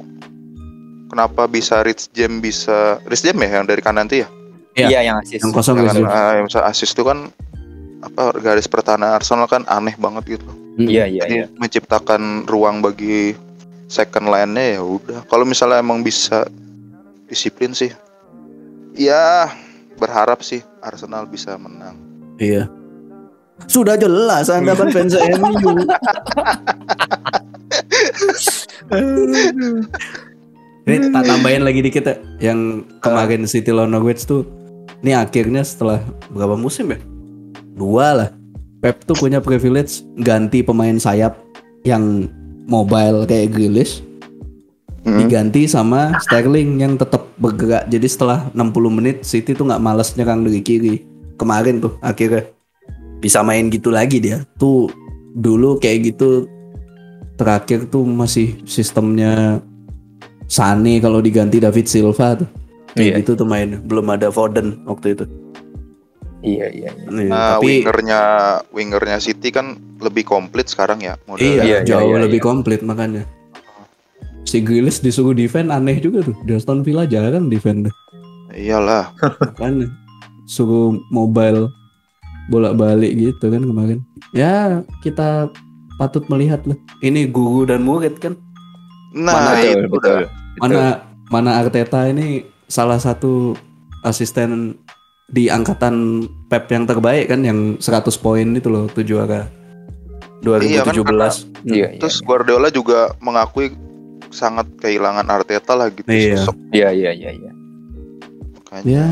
[1.09, 4.27] kenapa bisa Rich James bisa Rich James ya yang dari kanan tuh ya?
[4.77, 4.88] Iya.
[4.89, 5.41] Iya yang asis.
[5.41, 7.33] Yang kosong yang, kan, yang assist tuh kan
[8.05, 10.49] apa garis pertahanan Arsenal kan aneh banget gitu.
[10.77, 10.88] Mm.
[10.89, 11.45] Iya iya Jadi iya.
[11.57, 13.33] menciptakan ruang bagi
[13.89, 15.19] second line-nya ya udah.
[15.25, 16.45] Kalau misalnya emang bisa
[17.29, 17.89] disiplin sih.
[18.93, 19.49] Ya
[19.97, 21.97] berharap sih Arsenal bisa menang.
[22.41, 22.69] Iya.
[23.69, 25.73] Sudah jelas Anda kan fans MU.
[30.84, 32.15] Ini tak tambahin lagi dikit ya.
[32.51, 34.43] Yang kemarin City lawan Norwich tuh
[35.03, 36.99] ini akhirnya setelah berapa musim ya?
[37.73, 38.29] Dua lah.
[38.84, 41.39] Pep tuh punya privilege ganti pemain sayap
[41.88, 42.27] yang
[42.67, 44.03] mobile kayak Grealish
[45.04, 45.20] Hmm.
[45.20, 47.92] diganti sama Sterling yang tetap bergerak.
[47.92, 51.04] Jadi setelah 60 menit City tuh nggak males nyerang dari kiri.
[51.36, 52.48] Kemarin tuh akhirnya
[53.20, 54.48] bisa main gitu lagi dia.
[54.56, 54.88] Tuh
[55.36, 56.48] dulu kayak gitu
[57.36, 59.60] terakhir tuh masih sistemnya
[60.48, 62.48] Sane kalau diganti David Silva tuh.
[62.96, 63.22] Kayak Iya.
[63.26, 63.84] gitu tuh main.
[63.84, 65.26] Belum ada Foden waktu itu.
[66.44, 66.89] Iya iya.
[66.96, 67.10] iya.
[67.12, 68.22] Nih, Nah, tapi wingernya
[68.72, 72.48] wingernya City kan lebih komplit sekarang ya iya, Iya, iya, jauh iya, lebih iya.
[72.48, 73.24] komplit makanya.
[74.43, 76.36] Si Grealish disuruh defend aneh juga tuh.
[76.43, 77.89] Di Aston Villa jarang defend.
[78.53, 79.10] Iyalah.
[79.62, 79.89] kan
[80.45, 81.71] suruh mobile
[82.51, 83.99] bolak-balik gitu kan kemarin
[84.36, 85.47] ya kita
[85.95, 88.36] patut melihat lah ini guru dan murid kan
[89.13, 90.25] Nah, Mana itu betul.
[90.58, 93.53] mana mana Arteta ini salah satu
[94.01, 94.73] asisten
[95.29, 99.45] di angkatan Pep yang terbaik kan yang 100 poin itu loh tuh juara
[100.41, 101.32] 2017 Iya kan,
[101.63, 101.99] Iya iya.
[102.01, 103.77] Terus Guardiola juga mengakui
[104.34, 106.41] sangat kehilangan Arteta lah gitu Iya.
[106.41, 107.52] sosok Iya iya iya iya.
[108.56, 108.84] makanya.
[108.84, 109.06] ya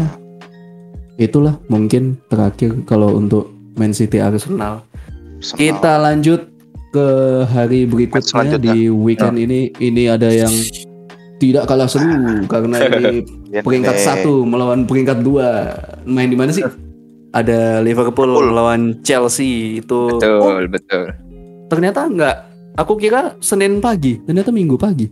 [1.17, 4.81] itulah mungkin terakhir kalau untuk Man City Arsenal.
[5.37, 5.55] Arsenal.
[5.55, 6.41] Kita lanjut
[6.91, 7.07] ke
[7.47, 9.69] hari berikutnya di weekend ini.
[9.71, 10.51] Ini ada yang
[11.37, 12.09] tidak kalah seru
[12.45, 14.03] karena ini Ya, peringkat nih.
[14.03, 15.75] satu melawan peringkat dua.
[16.03, 16.63] Main di mana sih?
[17.31, 18.47] Ada Liverpool Liverpool.
[18.49, 20.07] melawan Chelsea itu.
[20.09, 21.03] Oh, Betul, betul.
[21.67, 22.37] ternyata enggak.
[22.73, 25.11] Aku kira Senin pagi, ternyata Minggu pagi.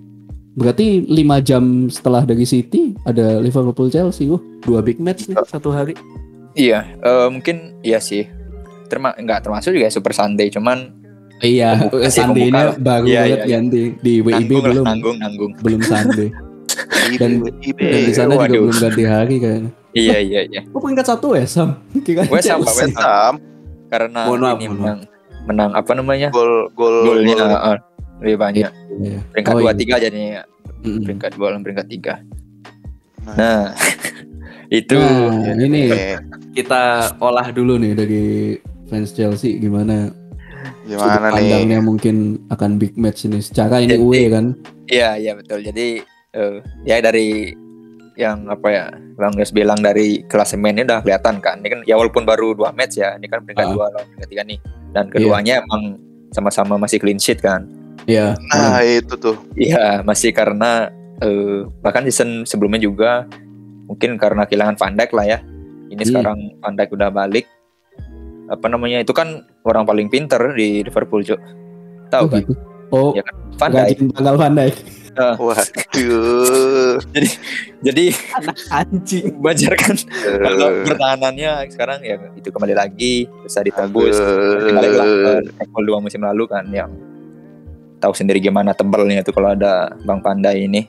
[0.55, 4.27] Berarti 5 jam setelah dari City ada Liverpool Chelsea.
[4.27, 5.95] Uh, dua big match nih satu hari.
[6.53, 8.27] Iya, eh, mungkin iya sih.
[8.89, 10.97] Terma nggak termasuk juga Super Sunday, cuman
[11.39, 12.83] Iya, Pembuka- Sunday-nya pembuka.
[12.83, 13.53] baru Iya, banget iya, iya.
[13.55, 15.51] ganti di WIB nanggung belum nanggung, nanggung.
[15.57, 16.29] belum Sunday.
[17.21, 17.39] dan-
[17.79, 19.71] Dan di sana juga belum ganti hari kayaknya.
[19.89, 20.61] Iya, iya, iya.
[20.69, 21.79] Oh peringkat satu ya Sam?
[22.03, 22.59] Kira West Ham.
[22.59, 22.87] West Ham.
[22.91, 23.33] West Ham,
[23.87, 24.99] Karena Mohon maaf, ini mohon menang,
[25.49, 26.29] menang apa namanya?
[26.29, 27.77] gol gol Golnya gol- eh,
[28.21, 28.71] lebih banyak.
[28.99, 29.19] Iya.
[29.27, 29.77] Peringkat Oh, dua iya.
[29.77, 30.41] tiga jadinya.
[30.79, 31.01] Mm-mm.
[31.01, 32.13] Peringkat dua dan peringkat tiga.
[33.21, 33.63] Nah, Nah,
[34.71, 36.17] itu Nah, ini eh,
[36.51, 36.81] kita
[37.17, 38.23] olah dulu nih dari
[38.85, 40.09] fans Chelsea gimana
[40.83, 41.33] gimana nih?
[41.35, 42.15] pandangnya mungkin
[42.47, 44.45] akan big match ini secara ini Jadi- UE kan
[44.85, 45.61] Iya, iya betul.
[45.61, 47.53] Jadi eh, ya dari
[48.19, 51.55] yang apa ya Bang Yos bilang dari klasemennya udah kelihatan kan.
[51.59, 53.71] Ini kan ya walaupun baru dua match ya, ini kan peringkat Ah.
[53.71, 54.59] dua lawan peringkat tiga nih.
[54.91, 55.95] Dan keduanya emang
[56.29, 57.63] sama-sama masih clean sheet kan.
[58.03, 59.35] Iya Nah, itu tuh.
[59.55, 63.23] Iya, masih karena eh, bahkan season sebelumnya juga
[63.85, 65.39] mungkin karena kehilangan Van Dijk lah ya.
[65.87, 66.09] Ini Hmm.
[66.09, 67.47] sekarang Van Dijk udah balik.
[68.47, 68.99] Apa namanya?
[68.99, 71.39] Itu kan orang paling pinter di Liverpool, Cuk.
[72.09, 72.41] Tahu oh kan?
[72.41, 72.53] gitu
[72.89, 73.23] oh Ya
[73.55, 73.97] Van Dijk.
[74.17, 74.75] Van Dijk
[75.39, 76.97] Waduh.
[77.85, 78.03] Jadi
[78.35, 79.35] anak anjing.
[79.45, 84.71] Wajar kan kalau Eh, pertahanannya sekarang ya itu kembali lagi bisa ditembus Aduh.
[84.75, 85.31] balik lah ke
[85.63, 86.91] level dua musim lalu kan yang
[87.99, 90.87] tahu sendiri gimana tebelnya itu kalau ada Bang Pandai ini.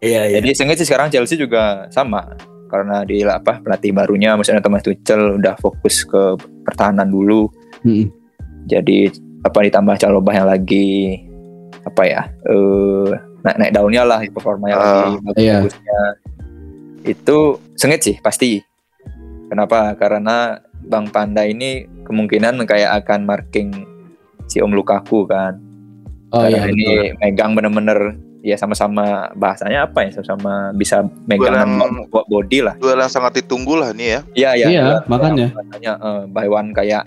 [0.00, 0.40] Iya iya.
[0.40, 2.24] Jadi seenggaknya sih sekarang Chelsea juga sama
[2.70, 7.50] karena di apa pelatih barunya maksudnya Thomas Tuchel udah fokus ke pertahanan dulu.
[7.80, 8.12] Mm-mm.
[8.68, 9.08] jadi
[9.40, 11.16] apa ditambah Calobah yang lagi
[11.80, 15.60] apa ya eh naik naik daunnya lah performanya Ah, lagi iya.
[15.64, 16.00] bagus-bagusnya
[17.00, 17.38] itu
[17.74, 18.60] sengit sih pasti
[19.48, 23.68] kenapa karena Bang Panda ini kemungkinan kayak akan marking
[24.44, 25.56] si Om Lukaku kan
[26.30, 27.18] oh karena iya ini betul.
[27.24, 28.00] megang bener-bener
[28.40, 31.76] ya sama-sama bahasanya apa ya sama-sama bisa megang
[32.08, 34.20] bawa body lah Duel yang sangat ditunggu lah nih ya.
[34.32, 34.66] Iya iya.
[34.72, 34.96] Iya, iya.
[35.12, 35.46] makanya.
[35.52, 37.04] Makanya eh, by one kayak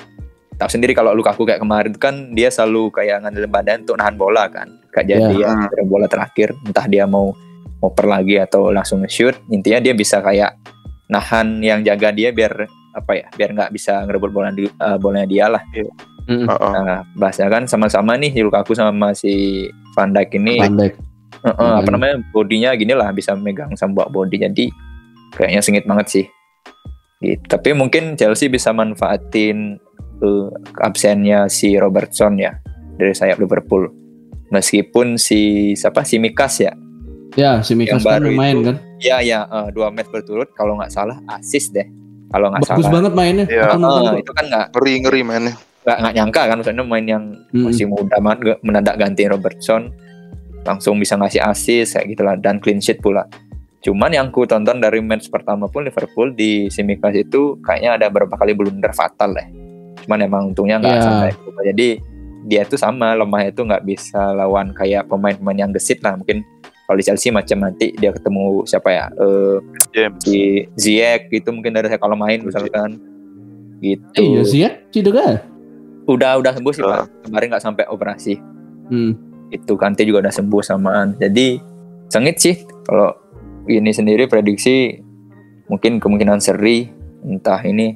[0.57, 4.47] tahu sendiri kalau Lukaku kayak kemarin kan dia selalu kayak ngandelin badan untuk nahan bola
[4.49, 4.69] kan.
[4.93, 5.49] Kayak jadi Iya.
[5.49, 7.33] ya dari bola terakhir entah dia mau
[7.83, 10.55] oper lagi atau langsung nge-shoot, intinya dia bisa kayak
[11.11, 15.27] nahan yang jaga dia biar apa ya, biar nggak bisa ngerebut bola di, eh, bolanya
[15.27, 15.63] dia lah.
[16.23, 16.47] Mm-mm.
[16.47, 16.71] Heeh.
[16.71, 20.93] Nah, bahasnya kan sama-sama nih Lukaku sama si Van Dijk ini Van Dijk
[21.43, 21.91] eh, eh, apa Makanya.
[21.91, 24.65] namanya bodinya gini lah bisa megang sama bawa body jadi
[25.35, 26.25] kayaknya sengit banget sih
[27.19, 27.43] gitu.
[27.51, 29.83] tapi mungkin Chelsea bisa manfaatin
[30.23, 30.45] eh,
[30.79, 32.55] absennya si Robertson ya
[32.95, 33.91] dari sayap Liverpool
[34.49, 35.39] meskipun si
[35.73, 36.73] siapa si Mikas ya
[37.33, 38.65] ya si Mikas Yang kan baru main itu.
[38.65, 41.85] kan ya ya eh, dua match berturut kalau nggak salah assist deh
[42.29, 43.65] kalau nggak bagus salah banget mainnya Iya.
[43.67, 44.17] Eh, kok.
[44.19, 45.53] itu kan nggak Ngeri ngeri mainnya.
[45.83, 47.67] nggak nggak nyangka kan maksudnya main yang Mm-mm.
[47.67, 49.91] masih muda banget gak mendadak ganti Robertson
[50.63, 53.27] langsung bisa ngasih assist kayak gitulah dan clean sheet pula
[53.81, 58.39] cuman yang ku tonton dari match pertama pun Liverpool di semifinal itu kayaknya ada beberapa
[58.39, 59.43] kali blunder fatal lah
[60.03, 61.03] cuman emang untungnya nggak Iya.
[61.03, 61.31] sampai
[61.65, 61.87] jadi
[62.43, 66.19] dia itu sama lemahnya itu nggak bisa lawan kayak pemain-pemain yang gesit lah.
[66.19, 66.43] Mungkin
[66.83, 69.05] kalau di Chelsea macam nanti dia ketemu siapa ya?
[69.15, 69.57] Eh,
[69.95, 70.19] James.
[70.19, 72.99] si Ziyech gitu mungkin dari saya kalau main misalkan.
[73.79, 74.03] Gitu.
[74.15, 75.43] Eh, iya sih ya cedera
[76.03, 77.07] udah udah sembuh sih Udah.
[77.07, 78.35] pak kemarin nggak sampai operasi.
[78.91, 79.15] Hmm.
[79.47, 81.15] itu Kante juga udah sembuh samaan.
[81.15, 81.61] Jadi
[82.09, 82.57] sengit sih.
[82.83, 83.13] Kalau
[83.69, 84.97] ini sendiri prediksi
[85.69, 86.89] mungkin kemungkinan seri.
[87.23, 87.95] Entah ini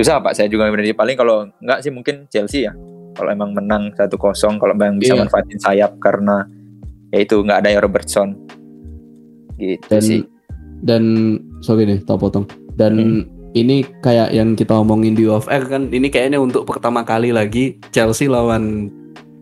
[0.00, 0.32] susah pak.
[0.32, 2.72] Saya juga prediksi paling kalau nggak sih mungkin Chelsea ya.
[3.12, 4.16] Kalau emang menang 1-0
[4.56, 5.20] kalau yang bisa Iya.
[5.20, 6.48] manfaatin sayap karena
[7.10, 8.28] ya itu nggak ada Robertson.
[9.54, 10.20] Gitu dan sih.
[10.80, 11.02] dan
[11.60, 12.48] sorry deh tak potong.
[12.72, 13.22] Dan Hmm.
[13.52, 17.76] ini kayak yang kita omongin di off air kan ini kayaknya untuk pertama kali lagi
[17.90, 18.88] Chelsea lawan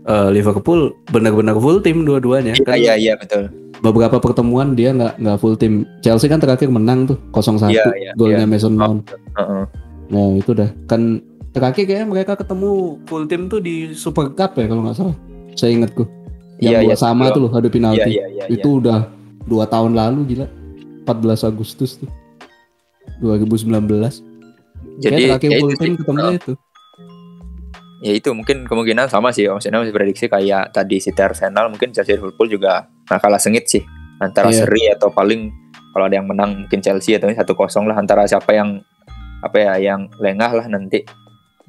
[0.03, 2.77] eh, Liverpool benar-benar full tim dua-duanya iya kan?
[2.81, 3.53] iya iya betul.
[3.79, 8.11] Beberapa pertemuan dia nggak nggak full tim Chelsea kan terakhir menang tuh 0-1 Iya, iya,
[8.17, 8.51] golnya iya.
[8.51, 9.05] Mason Mount.
[9.37, 9.63] Heeh.
[10.09, 10.71] Nah itu dah.
[10.89, 11.21] Kan
[11.53, 15.17] terakhir kayaknya mereka ketemu full tim tuh di Super Cup ya kalau nggak salah.
[15.57, 16.07] Saya ingatku
[16.59, 17.35] Iya, yang iya, dua sama betul.
[17.35, 18.01] tuh loh adu iya penalti.
[18.01, 18.45] Iya iya iya.
[18.51, 18.99] itu udah
[19.47, 20.47] dua tahun lalu gila.
[21.09, 22.11] 14 Agustus tuh.
[23.25, 23.73] 2019
[25.01, 26.53] jadi Kayak terakhir ya full tim ketemu itu
[27.99, 29.51] ya itu mungkin kemungkinan sama sih.
[29.51, 33.83] Maksudnya masih prediksi kayak tadi City Arsenal mungkin Chelsea Liverpool juga nah kalah sengit sih.
[34.23, 34.67] Antara Iya.
[34.67, 35.51] seri atau paling
[35.95, 38.83] kalau ada yang menang mungkin Chelsea atau satu kosong lah antara siapa yang
[39.45, 41.05] apa ya yang lengah lah nanti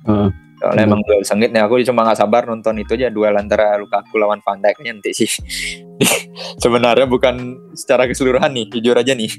[0.08, 0.30] Heeh.
[0.60, 4.20] Soalnya emang duel sengit nih aku cuma nggak sabar nonton itu aja duel antara Lukaku
[4.20, 5.32] lawan Van Dijk nanti sih.
[6.64, 9.32] Sebenarnya bukan secara keseluruhan nih, jujur aja nih.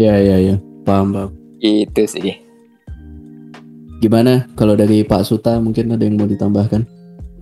[0.00, 0.56] Iya iya iya.
[0.88, 1.30] Paham paham.
[1.60, 2.40] Itu sih.
[4.00, 6.88] Gimana kalau dari Pak Suta mungkin ada yang mau ditambahkan?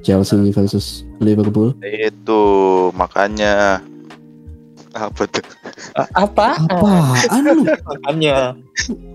[0.03, 1.75] Chelsea versus Liverpool.
[1.83, 2.43] Itu
[2.99, 3.79] makanya
[4.91, 5.47] apa tuh?
[6.17, 6.57] Apa?
[6.73, 7.65] Apaan lu?
[7.65, 8.57] Makanya.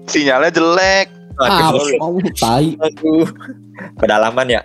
[0.06, 1.08] Sinyalnya jelek.
[1.41, 2.78] Ah, mau tai.
[2.78, 3.26] aduh.
[3.97, 4.62] Pedalaman ya.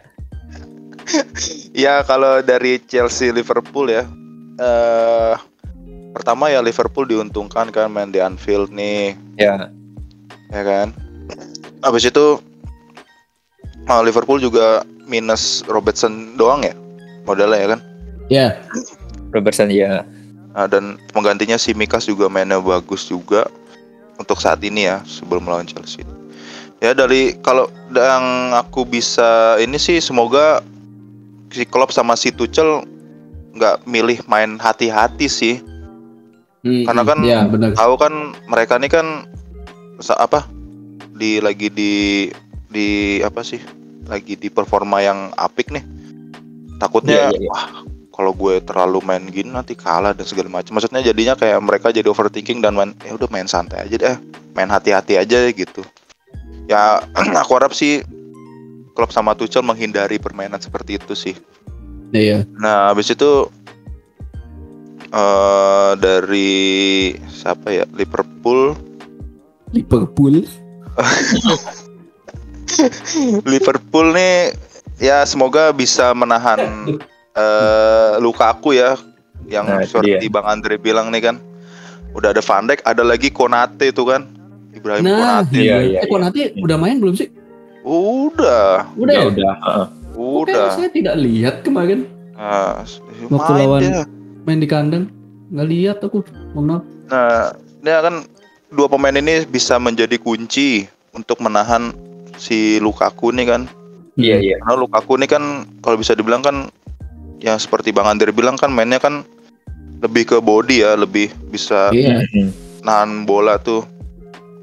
[1.72, 4.04] Ya kalau dari Chelsea Liverpool ya.
[4.60, 5.34] Eh
[6.16, 9.68] pertama ya Liverpool diuntungkan kan main di Anfield nih, Ya.
[10.48, 10.96] ya kan.
[11.84, 12.40] Habis itu
[13.84, 16.72] ah, Liverpool juga minus Robertson doang ya
[17.28, 17.80] modalnya ya kan.
[18.26, 18.48] Ya,
[19.30, 20.02] Robertson ya.
[20.56, 23.44] Nah, dan penggantinya si Mikas juga mainnya bagus juga
[24.16, 26.00] untuk saat ini ya sebelum melawan Chelsea.
[26.80, 30.64] Ya dari kalau yang aku bisa ini sih semoga
[31.52, 32.88] si Klopp sama si Tuchel
[33.52, 35.60] nggak milih main hati-hati sih.
[36.64, 37.10] Hmm, Karena hmm.
[37.12, 37.70] kan- ya benar.
[37.76, 38.12] Tahu kan
[38.48, 39.28] mereka ini kan
[40.16, 40.48] apa
[41.16, 41.92] di lagi di
[42.72, 43.60] di apa sih
[44.08, 45.84] lagi di performa yang apik nih.
[46.80, 47.48] Takutnya Iya, iya, iya.
[47.52, 47.64] wah
[48.16, 50.80] kalau gue terlalu main gini nanti kalah dan segala macam.
[50.80, 54.16] Maksudnya jadinya kayak mereka jadi overthinking dan main ya udah main santai aja deh,
[54.56, 55.84] main hati-hati aja gitu.
[56.64, 57.04] Ya
[57.44, 58.00] aku harap sih
[58.96, 61.36] klub sama Tuchel menghindari permainan seperti itu sih.
[62.16, 62.48] Iya.
[62.56, 63.52] Nah, habis itu
[65.12, 67.84] eh dari siapa ya?
[67.92, 68.72] Liverpool.
[69.76, 70.40] Liverpool.
[73.44, 74.56] Liverpool nih
[74.96, 76.96] ya semoga bisa menahan
[77.36, 78.96] eh Lukaku ya
[79.46, 81.36] yang Nah, itu seperti Bang Andre bilang nih kan.
[82.10, 84.24] Udah ada Van Dijk, ada lagi Konate tuh kan.
[84.72, 85.54] Ibrahim Nah, Konate.
[85.54, 87.28] Iya, iya, iya, Eh, kok nanti udah main belum sih?
[87.82, 89.24] Udah, Udah ya?
[89.26, 89.52] udah.
[89.54, 89.86] heeh.
[90.16, 90.72] Oke, udah.
[90.72, 92.84] saya tidak lihat kemarin Nah,
[93.30, 94.00] Waktu main lawan- dia.
[94.42, 95.04] main di kandang.
[95.48, 96.20] Nggak lihat aku.
[96.52, 96.82] Mohon maaf.
[97.06, 97.44] Nah,
[97.80, 98.14] dia kan
[98.68, 101.96] dua pemain ini bisa menjadi kunci untuk menahan
[102.36, 103.62] si Lukaku nih kan.
[104.14, 104.56] Iya, iya.
[104.58, 105.42] Karena Lukaku ini kan
[105.80, 106.68] kalau bisa dibilang kan
[107.40, 109.22] yang seperti Bang Andre bilang kan mainnya kan
[110.00, 112.24] lebih ke body ya, lebih bisa Iya.
[112.32, 112.52] Hmm.
[112.84, 113.82] nahan bola tuh.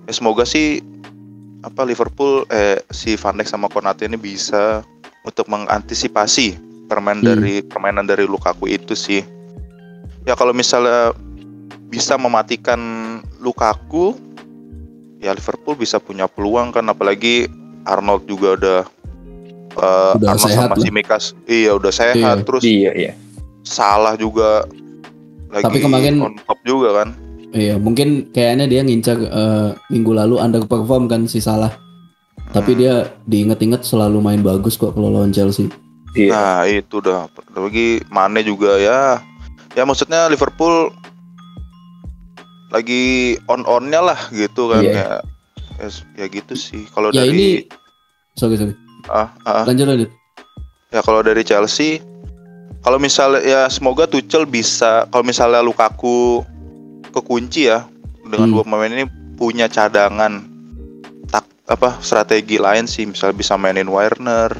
[0.06, 0.80] Ya, semoga sih
[1.64, 4.84] apa Liverpool eh si Van Dijk sama Konate ini bisa
[5.24, 7.30] untuk mengantisipasi permain Hmm.
[7.34, 9.24] dari permainan dari Lukaku itu sih.
[10.24, 11.12] Ya kalau misalnya
[11.88, 12.80] bisa mematikan
[13.40, 14.16] Lukaku
[15.20, 17.48] ya Liverpool bisa punya peluang kan apalagi
[17.84, 18.80] Arnold juga udah
[19.76, 20.82] eh, Udah Arnold sehat sama lah.
[20.82, 22.32] si Mikas iya udah sehat Iya.
[22.42, 23.12] terus Iya, iya.
[23.62, 24.66] salah juga
[25.50, 27.10] lagi Tapi kemarin- on top juga kan
[27.50, 31.70] Iya, mungkin kayaknya dia ngincar eh, minggu lalu underperform kan si Salah.
[32.50, 32.80] Tapi Hmm.
[32.80, 35.70] dia diinget-inget selalu main bagus kok kalau lawan Chelsea.
[36.12, 36.34] Iya.
[36.34, 39.22] Nah itu dah lagi Mane juga ya
[39.72, 40.90] ya maksudnya Liverpool
[42.70, 43.04] lagi
[43.46, 44.94] on onnya lah gitu kan Iya.
[44.96, 45.10] ya
[45.80, 47.48] ya, ya gitu sih kalau Ya dari ini
[48.34, 48.74] sorry sorry.
[49.08, 50.10] Ah, ah, Lanjut lanjut.
[50.90, 52.00] ya kalau dari Chelsea
[52.80, 56.44] kalau misalnya ya semoga Tuchel bisa kalau misalnya Lukaku
[57.10, 57.88] kekunci ya
[58.24, 58.54] dengan Hmm.
[58.54, 60.44] dua pemain ini punya cadangan
[61.28, 64.52] tak apa strategi lain sih misalnya bisa mainin Werner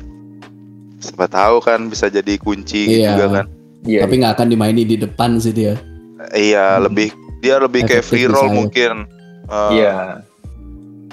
[0.98, 3.14] siapa tahu kan bisa jadi kunci Iya.
[3.14, 3.48] juga kan
[3.84, 4.08] Iya.
[4.08, 5.76] Tapi nggak akan dimaini di depan sih dia.
[6.32, 6.88] Iya, Hmm.
[6.88, 7.12] lebih
[7.44, 9.04] dia lebih kayak free roll mungkin.
[9.44, 10.24] Eh, Iya.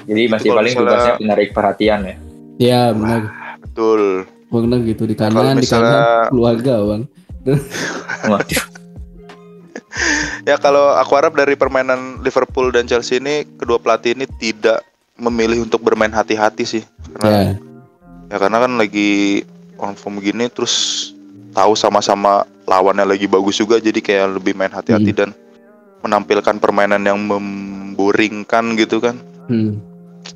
[0.06, 2.14] Jadi masih paling tugasnya menarik perhatian ya.
[2.60, 3.22] Iya benar.
[3.58, 4.28] Betul.
[4.46, 7.02] Benar gitu di Kalau kanan di misalnya- kanan keluarga bang.
[8.28, 8.64] Waduh.
[10.40, 14.80] Ya kalau aku harap dari permainan Liverpool dan Chelsea ini kedua pelatih ini tidak
[15.14, 16.82] memilih untuk bermain hati-hati sih.
[16.82, 17.18] Ya.
[17.18, 17.40] Karena
[18.30, 19.42] ya karena kan lagi
[19.76, 21.10] on form gini terus
[21.50, 25.18] tahu sama-sama lawannya lagi bagus juga jadi kayak lebih main hati-hati Hmm.
[25.18, 25.30] dan
[26.00, 29.18] menampilkan permainan yang memboringkan gitu kan.
[29.46, 29.82] Hmm.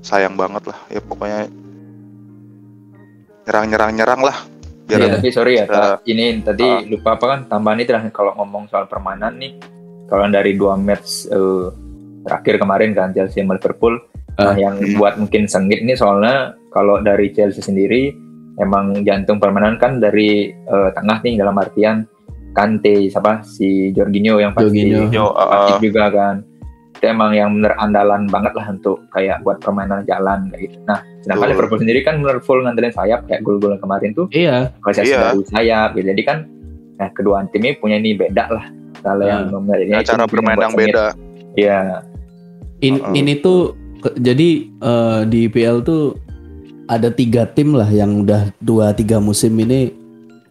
[0.02, 0.78] Sayang banget lah.
[0.90, 1.48] Ya pokoknya
[3.44, 4.36] nyerang-nyerang-nyerang lah.
[4.84, 5.06] Biar Iya.
[5.06, 5.64] ada Tapi sorry ya.
[5.64, 6.04] Kak.
[6.04, 6.80] ini tadi Ah.
[6.84, 9.56] lupa apa kan tambahan itu lah kalau ngomong soal permainan nih.
[10.04, 11.66] Kalau dari dua match eh,
[12.22, 13.96] terakhir kemarin kan Chelsea sama Liverpool,
[14.34, 14.52] Ah.
[14.52, 14.96] nah, yang Hmm.
[14.96, 18.12] buat mungkin sengit nih soalnya kalau dari Chelsea sendiri
[18.56, 22.04] emang jantung permainan kan dari eh, tengah nih dalam artian
[22.54, 25.26] Kante, siapa si Jorginho yang pasti Jorginho.
[25.26, 26.46] Uh, juga kan.
[27.04, 30.76] Itu emang yang bener andalan banget lah untuk kayak buat permainan jalan kayak gitu.
[30.88, 31.52] Nah, sedangkan.
[31.52, 34.72] Liverpool sendiri kan bener full ngandelin sayap kayak gol-gol kemarin tuh Iya.
[34.80, 35.36] proses Iya.
[35.44, 36.08] sayap gitu.
[36.08, 36.48] Jadi kan
[36.96, 38.64] nah kedua tim ini punya ini beda lah.
[39.04, 41.04] Kalau yang memilihnya ya, itu cara bermain yang beda.
[41.52, 41.80] Iya.
[42.80, 43.12] In, Uh-uh.
[43.12, 43.60] Ini tuh
[44.00, 46.16] ke- jadi eh, di IPL tuh
[46.84, 49.92] ada tiga tim lah yang udah dua tiga musim ini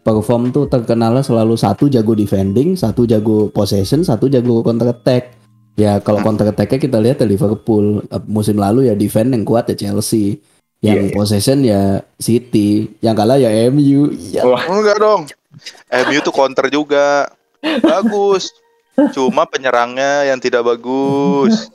[0.00, 5.34] perform tuh terkenalnya selalu satu jago defending, satu jago possession, satu jago counter attack.
[5.74, 6.30] Ya kalau Hmm.
[6.30, 10.38] counter attacknya kita lihat ya Liverpool Eh, musim lalu ya defend yang kuat ya Chelsea,
[10.78, 11.14] yang Iya, iya.
[11.14, 11.82] possession ya
[12.14, 14.14] City, yang kalah ya MU.
[14.14, 15.22] Ya, Wah, Enggak dong.
[15.88, 17.26] MU tuh counter juga.
[17.80, 18.54] Bagus.
[19.10, 21.70] Cuma penyerangnya yang tidak bagus.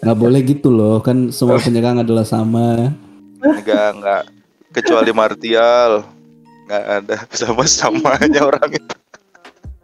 [0.00, 2.94] nggak boleh gitu loh kan semua penyerang adalah sama.
[3.36, 4.22] Enggak, enggak.
[4.70, 6.06] Kecuali Martial.
[6.64, 8.94] Enggak ada sama-samanya orang itu.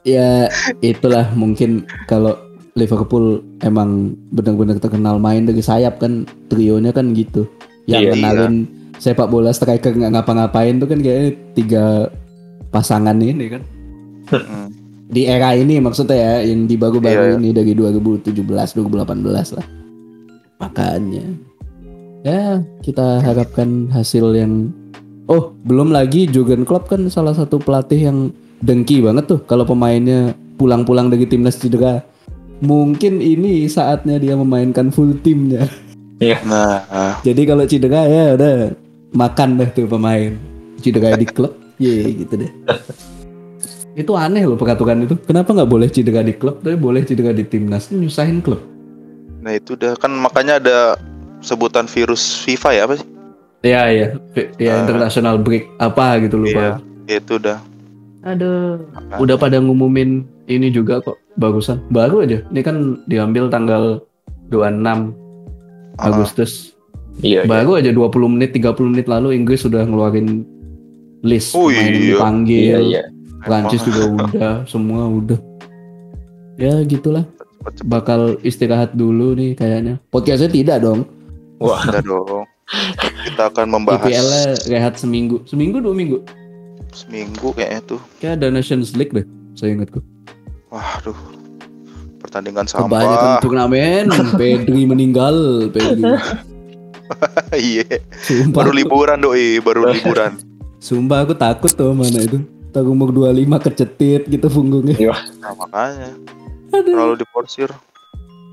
[0.07, 0.47] Ya
[0.79, 2.39] itulah mungkin kalau
[2.77, 7.49] Liverpool emang benar-benar terkenal main dari sayap kan trionya kan gitu.
[7.89, 8.55] Yang Iya, kenalin
[9.01, 11.85] sepak bola striker nggak ngapa-ngapain tuh kan kayaknya tiga
[12.69, 13.63] pasangan ini kan.
[15.07, 19.67] Di era ini maksudnya ya yang di Iya, baru-baru ini dari 2017 2018 lah.
[20.61, 21.27] Makanya
[22.27, 24.69] ya kita harapkan hasil yang
[25.27, 28.31] Oh, belum lagi Jurgen Klopp kan salah satu pelatih yang
[28.63, 32.07] dengki banget tuh kalau pemainnya pulang-pulang dari timnas cedera.
[32.57, 35.69] Mungkin ini saatnya dia memainkan full timnya.
[36.49, 36.81] Nah,
[37.21, 38.73] Jadi kalau cedera ya udah
[39.13, 40.33] makan deh tuh pemain.
[40.81, 42.53] Cedera di klub, ye gitu deh.
[43.93, 45.17] itu aneh loh peraturan itu.
[45.21, 47.89] Kenapa nggak boleh cedera di klub, tapi boleh cedera di timnas?
[47.89, 48.61] Ini nyusahin klub.
[49.41, 50.79] nah itu udah kan makanya ada
[51.39, 53.07] sebutan virus FIFA ya apa sih?
[53.63, 54.07] Iya iya,
[54.59, 54.83] ya Ah.
[54.83, 56.83] international break apa gitu lupa.
[57.07, 57.63] Itu udah.
[58.25, 58.83] Aduh.
[59.17, 61.81] Udah pada ngumumin ini juga kok barusan.
[61.89, 62.43] Baru aja.
[62.49, 64.01] Ini kan diambil tanggal
[64.49, 65.15] 26
[65.97, 66.77] Ah, Agustus.
[67.21, 67.49] iya, iya.
[67.49, 70.45] Baru aja 20 menit 30 menit lalu Inggris sudah ngeluarin
[71.25, 71.97] list Oh, pemain iya.
[72.13, 72.61] dipanggil.
[72.61, 73.03] Iya, iya.
[73.41, 75.39] Prancis juga udah, semua udah.
[76.57, 77.25] Ya gitulah.
[77.83, 79.97] Bakal istirahat dulu nih kayaknya.
[80.09, 81.09] Podcastnya tidak dong.
[81.57, 82.45] Wah, udah dong.
[83.25, 85.41] Kita akan membahas IPL-nya rehat seminggu.
[85.45, 86.19] Seminggu dua minggu.
[86.93, 88.01] seminggu kayaknya tuh.
[88.19, 89.27] Kayak ada Nations League deh.
[89.53, 90.01] Saya ingatku.
[90.69, 91.19] Waduh.
[92.19, 93.41] Pertandingan Kebanyakan sampah.
[93.41, 94.05] turnamen.
[94.35, 95.37] Pedri meninggal.
[95.71, 96.03] Pedri.
[97.55, 98.03] Iya.
[98.19, 100.43] Sumpah, Baru liburan doi, baru liburan.
[100.83, 102.43] sumpah aku takut tuh mana itu.
[102.75, 104.99] Tak umur 25 kecetit gitu punggungnya.
[105.39, 106.19] Nah, makanya
[106.75, 107.71] terlalu diporsir.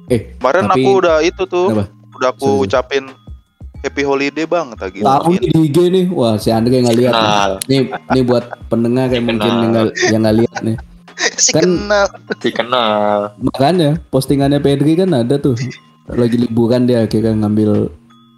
[0.05, 1.89] Eh, Kemarin tapi- aku udah itu tuh, Kenapa?
[2.13, 2.65] udah aku Serius?
[2.69, 3.03] ucapin
[3.81, 4.99] happy holiday banget lagi.
[5.01, 6.05] tahu nih di IG nih.
[6.13, 7.09] Wah, si Andre nggak lihat.
[7.11, 7.19] nih.
[7.19, 7.51] kenal.
[7.65, 10.77] Nih, nih buat pendengar kayak mungkin yang nggak yang nggak lihat nih.
[11.43, 12.07] si kan- kenal.
[12.39, 13.19] Dikenal.
[13.39, 15.55] Makanya postingannya Pedri kan ada tuh.
[16.09, 17.87] Lagi liburan dia akhirnya ngambil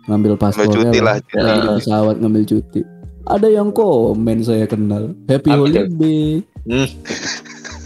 [0.05, 0.93] ngambil paspornya.
[0.93, 1.41] cuti lah, lah.
[1.41, 2.81] Lagi di pesawat ngambil cuti.
[3.25, 5.17] Ada yang komen saya kenal.
[5.25, 5.65] Happy tuh?
[5.65, 6.45] holiday.
[6.69, 6.87] Hmm.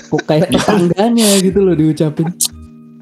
[0.10, 2.28] Kok kayak tetangganya gitu loh diucapin.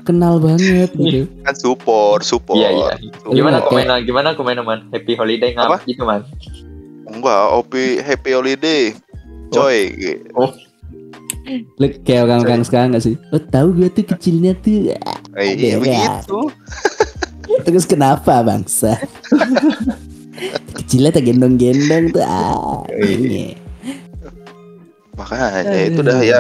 [0.06, 1.28] Kenal banget gitu.
[1.44, 2.62] Kan support, support.
[2.62, 2.94] Iya, iya.
[2.96, 3.34] Support.
[3.34, 4.80] Gimana Kayak- komen gimana komen man?
[4.94, 5.82] Happy holiday Apa?
[5.82, 6.22] ngap gitu man.
[7.08, 8.84] Enggak, Opi happy holiday.
[9.50, 10.32] Coy, gitu.
[11.80, 13.16] Lu kayak orang-orang sekarang gak sih?
[13.32, 14.92] Oh tahu gue tuh kecilnya tuh.
[15.38, 16.52] Eh, iya, begitu.
[17.66, 19.00] Terus kenapa bangsa?
[20.78, 22.24] kecilnya tak gendong-gendong tuh.
[22.24, 23.56] Ah, ini.
[25.18, 26.40] Makanya itu dah ya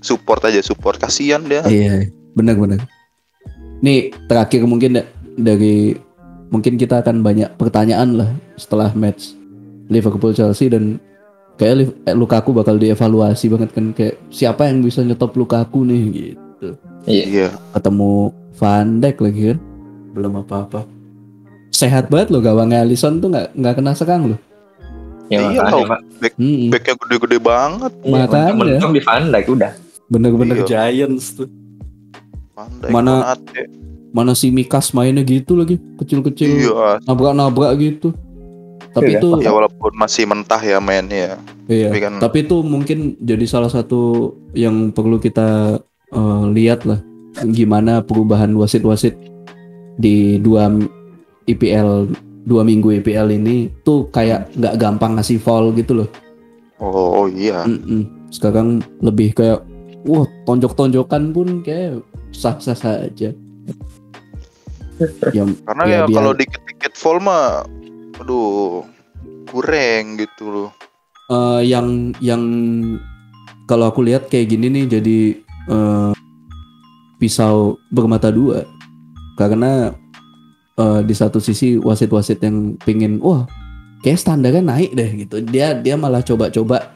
[0.00, 1.66] support aja support kasihan dia.
[1.66, 2.86] Iya, benar-benar.
[3.84, 5.98] Nih terakhir mungkin da- dari
[6.48, 9.36] mungkin kita akan banyak pertanyaan lah setelah match
[9.92, 10.96] Liverpool Chelsea dan
[11.56, 16.68] kayak eh, Lukaku bakal dievaluasi banget kan kayak siapa yang bisa nyetop Lukaku nih gitu.
[17.04, 17.24] Iya.
[17.24, 17.48] Iya.
[17.72, 19.58] Ketemu Van Dijk lagi kan,
[20.12, 20.80] belum apa-apa.
[21.68, 24.40] Sehat banget loh gawangnya Alisson tuh nggak nggak kena serang loh.
[25.26, 25.82] Ya, Iya, makanya, tau.
[25.84, 26.00] Pak.
[26.38, 27.92] Hmm, Backnya gede-gede banget.
[27.98, 28.52] Iya, Makanya.
[28.54, 29.72] mentok di Van Dijk udah.
[30.06, 30.66] bener-bener Iya.
[30.70, 31.48] Giants tuh.
[32.54, 33.62] Pandai Mana- Konate.
[34.08, 37.04] Mana si Mikas mainnya gitu lagi, kecil-kecil, Iya.
[37.04, 38.16] nabrak-nabrak gitu.
[38.96, 41.36] Tapi Iya, itu Ya walaupun masih mentah ya mainnya.
[41.68, 41.92] Iya.
[41.92, 45.76] Tapi kan- Tapi itu mungkin jadi salah satu yang perlu kita
[46.08, 47.04] eh, lihat lah
[47.44, 49.12] gimana perubahan wasit-wasit
[50.00, 50.72] di dua
[51.44, 52.08] IPL
[52.46, 56.08] dua minggu IPL ini tuh kayak nggak gampang ngasih foul gitu loh.
[56.80, 57.68] Oh, oh iya.
[57.68, 58.30] Mm-mm.
[58.32, 59.60] Sekarang lebih kayak
[60.06, 62.00] wah tonjok-tonjokan pun kayak
[62.32, 63.34] sah-sah saja.
[65.36, 67.64] ya, Karena ya ya, kalau dikit-dikit full mah
[68.16, 68.84] aduh
[69.46, 70.70] kurang gitu loh.
[71.26, 72.42] eh, yang yang
[73.66, 75.18] kalau aku lihat kayak gini nih jadi
[75.68, 76.12] eh,
[77.18, 78.62] pisau bermata dua.
[79.34, 79.90] Karena
[80.74, 83.44] eh, di satu sisi wasit-wasit yang pingin wah
[84.00, 85.42] kayak standarnya naik deh gitu.
[85.42, 86.94] Dia dia malah coba-coba.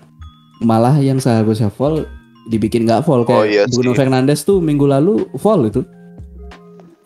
[0.61, 2.05] Malah yang seharusnya fall
[2.47, 3.25] dibikin nggak fall.
[3.25, 3.97] Kayak Oh, iya Bruno.
[3.97, 5.83] Fernandes tuh minggu lalu fall itu.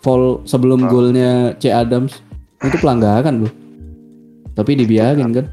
[0.02, 0.90] Fall sebelum Ah.
[0.90, 2.20] golnya C Adams.
[2.60, 3.52] Itu pelanggaran loh
[4.54, 5.46] Tapi dibiarin kan?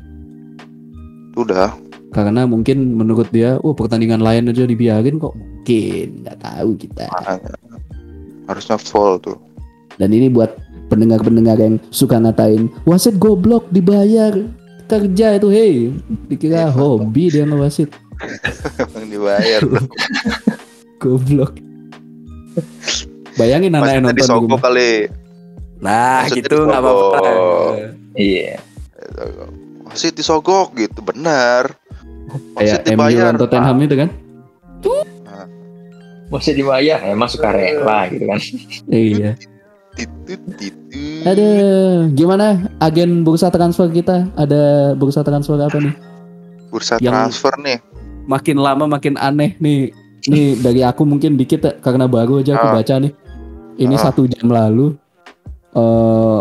[1.33, 1.73] Udah.
[2.11, 5.33] Karena mungkin menurut dia, oh pertandingan lain aja dibiarin kok.
[5.33, 7.07] Mungkin nggak tahu kita.
[8.45, 9.37] Harusnya full tuh.
[9.95, 10.51] Dan ini buat
[10.87, 14.35] pendengar-pendengar yang suka ngatain wasit goblok dibayar
[14.91, 15.75] kerja itu hei
[16.27, 16.75] dikira Iya.
[16.75, 17.87] hobi dia ngewasit
[18.75, 19.63] Emang dibayar.
[21.01, 21.55] goblok
[23.39, 24.91] bayangin anak yang nonton di kali.
[25.79, 27.19] nah Maksudnya gitu nggak apa-apa.
[28.19, 28.59] Iya.
[29.83, 31.75] Wasit disogok gitu, benar.
[32.55, 33.23] kayak Wasit MU dibayar.
[33.25, 34.09] lawan Tottenham itu kan
[36.31, 38.39] Masih dibayar, emang suka rela gitu kan.
[38.87, 39.35] iya
[41.21, 41.47] ada
[42.09, 42.45] gimana
[42.79, 45.91] agen bursa transfer kita ada bursa transfer apa nih
[46.71, 47.83] Bursa yang- transfer nih.
[48.23, 49.91] makin lama makin aneh nih
[50.23, 52.75] nih dari aku mungkin dikit karena baru aja aku Ah.
[52.79, 53.11] baca nih
[53.75, 54.01] ini Ah.
[54.01, 54.95] satu jam lalu
[55.73, 56.39] eh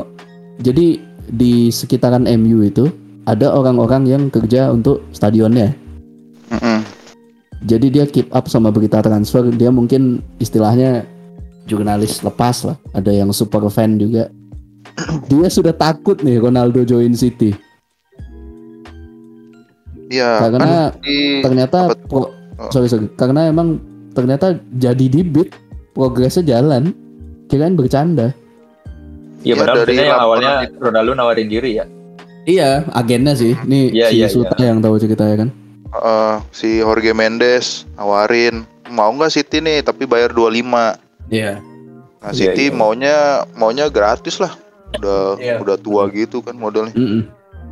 [0.60, 0.86] jadi
[1.30, 2.90] di sekitaran MU itu
[3.24, 5.72] ada orang-orang yang kerja untuk stadionnya.
[6.50, 6.82] Mm-mm.
[7.62, 11.06] jadi dia keep up sama berita transfer dia mungkin istilahnya
[11.70, 12.74] jurnalis lepas lah.
[12.90, 14.26] Ada yang super fan juga.
[15.30, 17.54] Dia sudah takut nih Ronaldo join City.
[20.10, 20.58] Iya, Karena
[20.90, 22.68] kan di ternyata apa pro- Oh.
[22.68, 23.08] sorry sorry.
[23.16, 23.80] Karena emang
[24.12, 25.48] ternyata jadi di beat
[25.96, 26.92] progresnya jalan
[27.48, 28.36] kirain bercanda
[29.40, 31.84] Iya, Iya, padahal dari yang awalnya Ronaldo nawarin diri ya.
[32.42, 35.48] iya agennya sih ini Iya, si iya, Suta yang tahu ceritanya kan
[35.90, 40.96] eh, si Jorge Mendes nawarin mau nggak City nih tapi bayar 25.
[41.28, 41.60] iya
[42.20, 42.74] Nah, Iya, City iya.
[42.74, 43.16] maunya
[43.54, 44.52] maunya gratis lah.
[44.92, 45.56] Udah Iya.
[45.56, 46.92] udah tua gitu kan modelnya.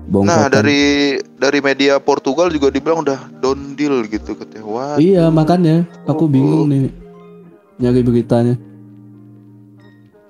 [0.08, 0.80] Bongkar Nah, dari
[1.36, 4.64] dari media Portugal juga dibilang udah down deal gitu katanya.
[4.64, 6.30] Wah, iya makanya aku Oh.
[6.30, 6.88] bingung nih
[7.76, 8.56] nyari beritanya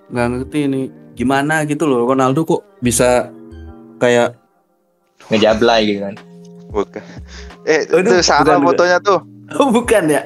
[0.08, 0.84] nggak ngerti nih
[1.18, 3.26] gimana gitu loh Ronaldo kok bisa
[3.98, 4.38] kayak
[5.28, 6.14] Ngejablay gitu kan.
[6.70, 7.02] bukan.
[7.66, 9.18] Eh, Aduh, itu salah bukan, fotonya tuh.
[9.56, 10.22] oh bukan ya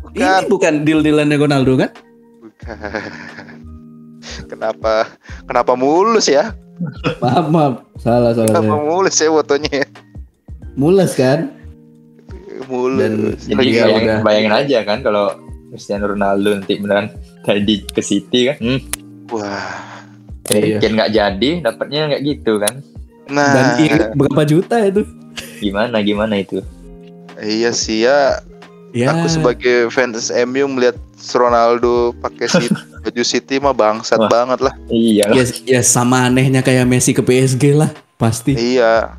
[0.00, 0.16] Bukan.
[0.16, 1.90] ini bukan deal dealannya Ronaldo kan
[2.38, 2.76] Bukan.
[4.46, 5.10] kenapa
[5.44, 6.54] kenapa mulus ya?
[7.18, 8.86] maaf maaf salah salah Kenapa saya.
[8.86, 9.82] mulus ya fotonya?
[10.72, 11.40] mules kan
[12.70, 13.50] Mulus.
[13.50, 14.18] Jadi Iya, bayangin, udah.
[14.22, 15.34] bayangin aja kan kalau
[15.68, 17.10] Cristiano Ronaldo nanti beneran
[17.48, 18.56] jadi ke City kan.
[18.62, 18.78] Hmm,
[19.26, 19.89] Wah.
[20.50, 20.76] Iya.
[20.76, 22.74] mungkin nggak jadi, dapatnya nggak gitu kan.
[23.30, 25.06] dan Nah, irit berapa juta itu
[25.62, 26.58] Gimana gimana itu?
[27.38, 28.42] iya sih ya.
[28.90, 30.98] ya Aku sebagai fans MU melihat
[31.30, 32.74] Ronaldo pakai City,
[33.06, 34.26] baju City mah bangsat Wah.
[34.26, 34.74] banget lah.
[34.90, 39.14] Iya ya, ya sama anehnya kayak Messi ke PSG lah pasti Iya.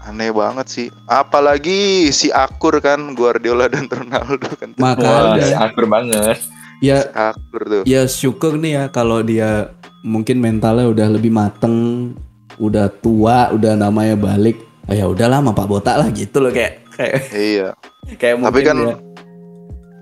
[0.00, 0.88] Aneh banget sih.
[1.04, 4.72] Apalagi si Akur kan Guardiola dan Ronaldo kan.
[4.80, 6.40] Wah, makanya akur banget.
[6.80, 7.82] Ya Akur tuh.
[7.84, 12.10] ya syukur nih ya kalau dia mungkin mentalnya udah lebih mateng
[12.56, 16.86] udah tua udah namanya balik ah, ya udah lama Pak Botak lah gitu loh kayak
[16.90, 17.68] kayak Iya.
[18.20, 18.96] kayak Tapi kan ya.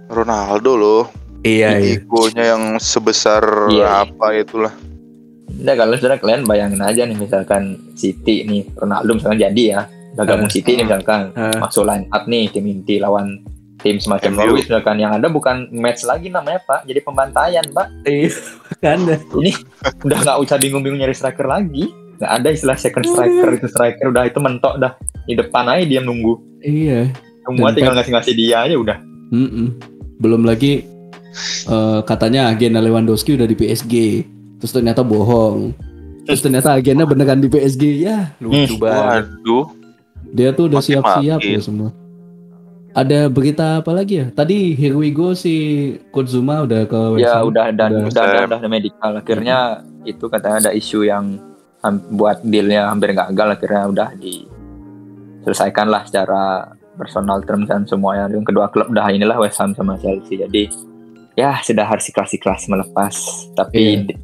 [0.09, 1.03] Ronaldo loh.
[1.43, 4.05] iya iya Egonya yang sebesar Iya.
[4.05, 4.73] apa itulah.
[5.57, 7.63] Nah kalau sudah kalian bayangin aja nih misalkan
[7.95, 9.81] City nih Ronaldo misalkan jadi ya
[10.13, 11.59] udah gabung Ah, City nih misalkan Ah.
[11.59, 13.41] masuk line up nih tim inti lawan
[13.81, 14.39] tim semacam MU.
[14.41, 16.85] Norwich misalkan yang ada bukan match lagi namanya pak.
[16.89, 17.87] Jadi pembantaian pak.
[18.09, 18.33] Iya
[18.81, 18.99] kan
[19.41, 19.53] ini
[20.05, 21.89] udah nggak usah bingung-bingung nyari striker lagi.
[22.17, 23.67] Nggak ada istilah second striker itu.
[23.69, 24.93] Striker udah itu mentok dah.
[25.27, 26.41] Di depan aja dia nunggu.
[26.65, 27.13] Iya.
[27.47, 28.99] Semua Dan tinggal ngasih-ngasih dia aja udah.
[29.27, 29.75] Mm-mm.
[30.23, 30.87] belum lagi
[31.67, 33.95] eh, katanya agen Lewandowski udah di PSG
[34.63, 35.75] terus ternyata bohong.
[36.27, 39.27] Terus ternyata agennya beneran di PSG ya lucu banget.
[39.29, 39.67] Waduh.
[40.31, 41.91] Dia tuh udah siap-siap ya semua.
[42.97, 44.33] Ada berita apa lagi ya?
[44.33, 45.53] Tadi Here We Go si
[46.09, 48.09] Kozuma udah ke West ya udah dan Udah.
[48.09, 51.37] udah udah, udah, medical akhirnya itu katanya ada isu yang
[52.11, 58.73] buat dealnya hampir gagal akhirnya udah diselesaikan lah secara personal terms dan semuanya yang kedua
[58.73, 60.73] klub udah inilah West Ham sama Chelsea jadi
[61.37, 63.13] ya sudah harus ikhlas-ikhlas melepas
[63.55, 64.09] tapi Iya.
[64.09, 64.15] di,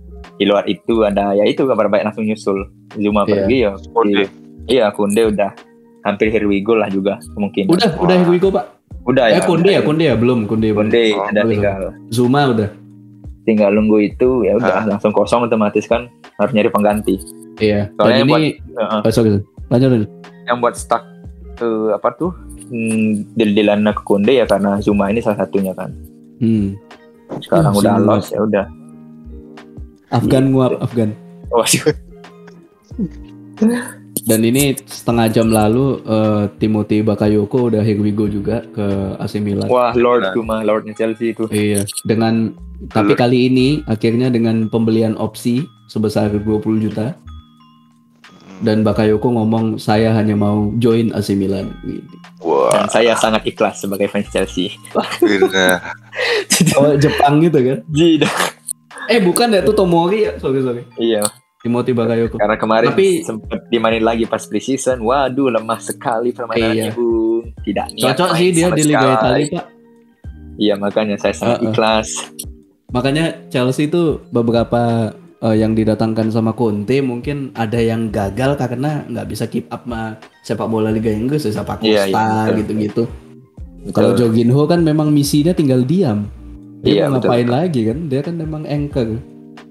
[0.40, 2.66] di luar itu ada ya itu kabar baik langsung nyusul
[2.96, 3.30] Zuma Iya.
[3.30, 4.24] pergi ya Konde.
[4.64, 5.52] iya Kunde udah
[6.02, 8.66] hampir here we go lah juga mungkin Udah, udah Here We Go Pak.
[9.02, 10.70] udah eh Konde ya, Konde ya, belum Konde.
[10.70, 10.86] belum.
[10.86, 11.52] Kunde Oh, ada belum.
[11.52, 12.68] tinggal Zuma udah.
[13.42, 14.86] tinggal nunggu itu ya udah Ah.
[14.86, 17.18] langsung kosong otomatis kan harus nyari pengganti
[17.56, 17.90] Iya.
[17.92, 19.00] Soalnya Dan ini Heeh.
[19.00, 19.42] oh, sorry, sorry.
[19.68, 20.10] lanjut lanjut.
[20.44, 21.02] yang buat stuck
[21.56, 22.30] eh, apa tuh
[22.64, 25.90] hmm, deal-dealan ke Kunde ya karena Zuma ini salah satunya kan
[26.38, 26.74] Hmm.
[27.38, 28.08] sekarang Ya, udah Zuma.
[28.08, 28.66] lost ya udah
[30.10, 31.10] Afgan nguap Afgan.
[31.48, 31.94] Waduh.
[34.22, 38.86] Dan ini setengah jam lalu eh, Timothy Bakayoko udah Here We Go juga ke
[39.18, 39.66] AC Milan.
[39.66, 40.32] wah Lord Nah.
[40.32, 42.54] Zuma Lordnya Chelsea itu Iya, dengan
[42.86, 46.46] tapi kali ini akhirnya dengan pembelian opsi sebesar 20
[46.80, 47.18] juta.
[48.62, 51.74] dan Bakayoko ngomong saya hanya mau join AC Milan.
[51.82, 52.14] Gitu.
[52.40, 54.70] Wah, Dan saya sangat ikhlas sebagai fans Chelsea.
[56.78, 57.78] Oh Jepang gitu kan?
[57.90, 58.30] Tidak.
[59.10, 60.86] Eh bukan ya itu Tomori ya, sorry sorry.
[60.94, 61.26] Iya,
[61.62, 62.36] Timothy Bakayoko.
[62.36, 64.98] karena kemarin Tapi- sempat dimainin lagi pas preseason.
[64.98, 66.92] Waduh, lemah sekali permainannya, Iya.
[66.92, 67.54] Bung.
[67.62, 69.14] Tidak niat Cocok sih dia di Liga.
[69.14, 69.66] Italia pak.
[70.52, 71.70] Iya, makanya saya sangat Uh-uh.
[71.70, 72.08] ikhlas.
[72.90, 79.26] Makanya Chelsea itu beberapa eh, yang didatangkan sama Conte mungkin ada yang gagal karena nggak
[79.26, 82.56] bisa keep up sama sepak bola Liga Inggris, ya, sepak Iya, Costa iya, betul.
[82.58, 83.02] gitu-gitu.
[83.90, 86.30] Kalau Jorginho kan memang misinya tinggal diam.
[86.80, 87.30] Dia Iya, mau betul.
[87.30, 87.98] ngapain lagi kan?
[88.06, 89.18] Dia kan memang anchor.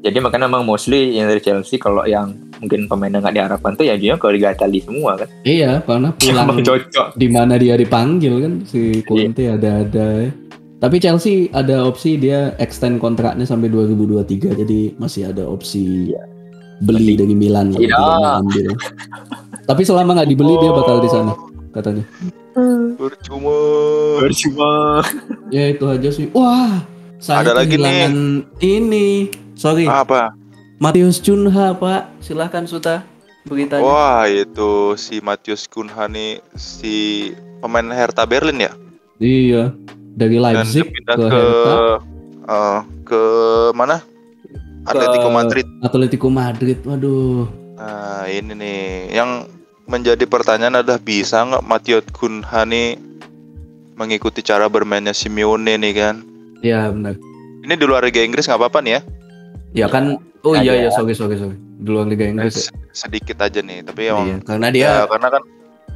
[0.01, 3.93] Jadi makanya emang mostly yang dari Chelsea kalau yang mungkin pemainnya nggak diharapkan tuh ya
[3.93, 5.29] dia ke Liga Italia semua kan.
[5.43, 7.07] Iya, karena pulang cocok.
[7.13, 9.05] di mana dia dipanggil kan si Iya.
[9.05, 10.07] Conte ada-ada.
[10.19, 10.31] ya.
[10.77, 16.25] Tapi Chelsea ada opsi dia extend kontraknya sampai 2023 jadi masih ada opsi Iya.
[16.81, 18.73] beli dari Milan kalau mau ambil.
[19.63, 21.33] Tapi selama nggak dibeli dia bakal di sana
[21.71, 22.01] katanya.
[22.97, 23.57] Percuma.
[24.17, 24.73] Percuma.
[25.49, 26.25] Ya itu aja sih.
[26.31, 26.81] Wah,
[27.15, 27.77] saya Ada lagi nih.
[27.77, 28.15] kehilangan
[28.59, 29.09] ini.
[29.61, 30.33] Sorry, Apa?
[30.81, 32.17] Matius Cunha Pak.
[32.17, 33.05] Silahkan Suta
[33.45, 33.85] beritanya.
[33.85, 37.29] Wah, itu si Matius Cunha nih si
[37.61, 38.73] pemain Hertha Berlin ya?
[39.21, 39.69] Iya,
[40.17, 41.77] dari Dan Leipzig pindah ke, ke Hertha,
[42.49, 43.21] eh, ke
[43.77, 44.01] mana?
[44.89, 45.67] Atletico Madrid.
[45.85, 46.81] Atletico Madrid.
[46.81, 47.45] Waduh.
[47.77, 48.81] Nah, ini nih
[49.13, 49.45] yang
[49.85, 52.97] menjadi pertanyaan adalah bisa nggak Matius Cunha nih
[53.93, 56.25] mengikuti cara bermainnya Simeone nih kan?
[56.65, 57.13] Ya benar.
[57.61, 59.01] Ini di luar Liga Inggris nggak apa-apa nih ya?
[59.71, 60.61] Ya kan, oh Ada.
[60.61, 61.55] iya ya sorry sorry sorry.
[61.55, 62.55] Di luar Liga Inggris.
[62.57, 62.61] ya.
[62.67, 62.73] S-
[63.07, 65.43] Sedikit aja nih, tapi emang Iya, karena dia ya, karena kan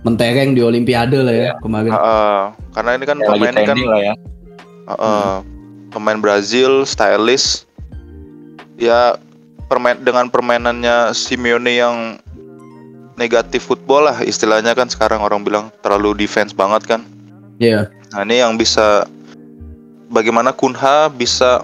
[0.02, 1.92] mentereng di Olimpiade lah ya kemarin.
[1.92, 4.14] eh, karena ini kan Ya, lagi pemain ini kan lah ya.
[4.86, 5.36] eh, eh,
[5.90, 7.68] pemain Brazil, stylish.
[8.76, 9.20] Ya
[9.66, 11.98] permain dengan permainannya Simeone yang
[13.16, 17.02] negatif football lah istilahnya kan sekarang orang bilang terlalu defense banget kan.
[17.58, 17.88] Iya.
[18.12, 19.08] Nah ini yang bisa
[20.08, 21.64] bagaimana Kunha bisa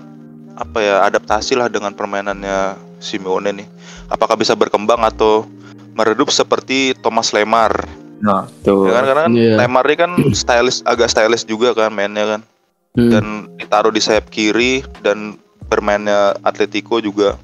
[0.61, 3.67] apa ya adaptasi lah dengan permainannya Simeone nih.
[4.13, 5.49] Apakah bisa berkembang atau
[5.97, 7.73] meredup seperti Thomas Lemar?
[8.21, 8.85] Nah, tuh.
[8.85, 9.55] Ya kan karena kan Iya.
[9.57, 12.41] Lemar ini kan stylish agak stylish juga kan mainnya kan
[12.91, 13.07] Hmm.
[13.07, 15.39] dan ditaruh di sayap kiri dan
[15.71, 17.39] bermainnya Atletico juga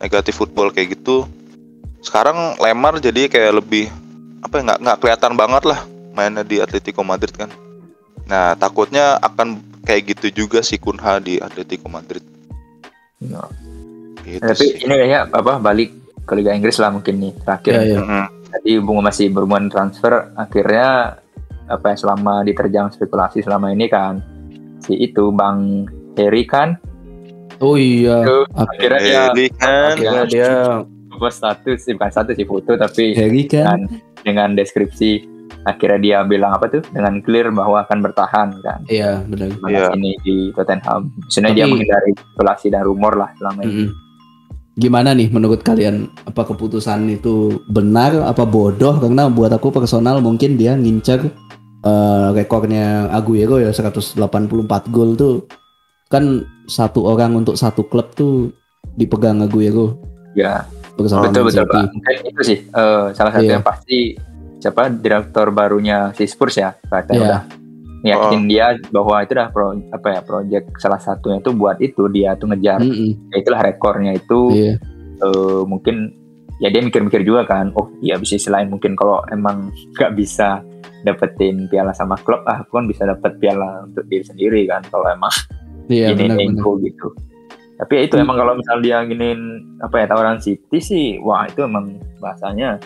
[0.00, 1.28] negatif football kayak gitu.
[2.00, 3.92] Sekarang Lemar jadi kayak lebih
[4.40, 5.84] apa ya nggak nggak kelihatan banget lah
[6.16, 7.52] mainnya di Atletico Madrid kan.
[8.24, 12.24] Nah takutnya akan kayak gitu juga si Kunha di Atletico Madrid.
[13.20, 13.48] Nah,
[14.20, 14.84] Gitu Tapi sih.
[14.84, 15.90] ini kayaknya apa balik
[16.22, 17.72] ke Liga Inggris lah mungkin nih terakhir.
[17.72, 17.98] Iya, iya.
[17.98, 18.24] Mm-mm.
[18.50, 21.16] Tadi Bunga masih berhubungan transfer, akhirnya
[21.64, 24.18] apa ya selama diterjang spekulasi selama ini kan
[24.78, 26.74] si itu Bang Heri kan
[27.60, 28.26] Oh iya.
[28.50, 30.50] Ak- akhirnya dia kan Akhirnya dia
[31.14, 33.60] post status sih, bukan status sih foto tapi Harry kan.
[33.76, 33.80] dengan,
[34.24, 35.29] dengan deskripsi
[35.62, 39.48] akhirnya dia bilang apa tuh dengan clear bahwa akan bertahan kan Iya benar.
[39.64, 39.92] Iya.
[39.92, 41.12] ini di Tottenham.
[41.20, 43.92] Maksudnya dia menghindari spekulasi dan rumor lah selama ini.
[44.72, 50.56] Gimana nih menurut kalian apa keputusan itu benar apa bodoh karena buat aku personal mungkin
[50.56, 51.28] dia ngincer
[51.80, 54.16] eh, rekornya Aguero ya 184
[54.88, 55.44] gol tuh
[56.06, 58.48] kan satu orang untuk satu klub tuh
[58.94, 60.00] dipegang Aguero
[60.32, 60.62] Ya,
[60.94, 61.10] betul
[61.42, 61.66] betul.
[61.66, 61.90] Pak.
[61.90, 63.58] Mungkin itu sih eh, salah satu Iya.
[63.58, 64.14] yang pasti
[64.60, 67.24] siapa direktur barunya si Spurs ya katanya Iya.
[67.26, 67.42] udah
[68.02, 72.32] yakin dia bahwa itu dah pro, apa ya project salah satunya itu buat itu dia
[72.32, 73.28] tuh ngejar Mm-mm.
[73.28, 74.72] ya itulah rekornya itu Iya.
[75.18, 76.12] eh, mungkin
[76.56, 80.60] ya dia mikir-mikir juga kan oh iya bisa selain mungkin kalau emang nggak bisa
[81.00, 85.08] dapetin piala sama klub ah aku kan bisa dapet piala untuk diri sendiri kan kalau
[85.08, 85.32] emang
[85.88, 86.52] Iya gini benar-benar.
[86.52, 87.08] nego gitu
[87.76, 88.24] tapi ya itu Hmm.
[88.24, 89.40] emang kalau misal dia giniin
[89.80, 91.88] apa ya tawaran City sih wah itu emang
[92.18, 92.76] bahasanya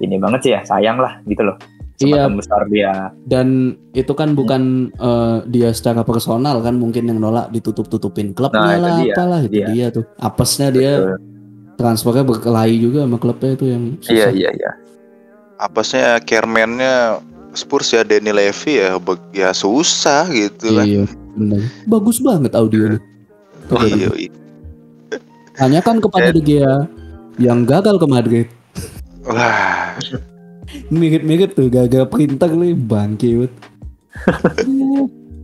[0.00, 1.58] ini banget sih ya sayang lah gitu loh
[2.02, 2.26] Iya.
[2.26, 8.34] Besar dia Dan itu kan bukan eh, dia secara personal kan mungkin yang nolak ditutup-tutupin
[8.34, 9.66] klubnya Nah, itu lah dia, apalah itu dia.
[9.70, 10.04] dia tuh.
[10.18, 11.18] Apesnya dia Betul.
[11.78, 14.30] transfernya berkelahi juga sama klubnya itu yang iya susah.
[14.34, 14.72] iya iya
[15.62, 17.22] apasnya chairman-nya
[17.54, 18.98] Spurs ya Danny Levy ya
[19.30, 20.86] ya susah gitu kan.
[20.88, 21.04] Iya,
[21.38, 21.60] benar.
[21.86, 22.98] Bagus banget audionya.
[23.70, 24.32] Tuh, Iya, iya.
[25.54, 26.88] Tanyakan kepada Gea
[27.38, 28.48] yang gagal ke Madrid.
[29.26, 29.94] Wah,
[30.88, 33.52] Mirip-mirip tuh gagal printer nih bangke banget.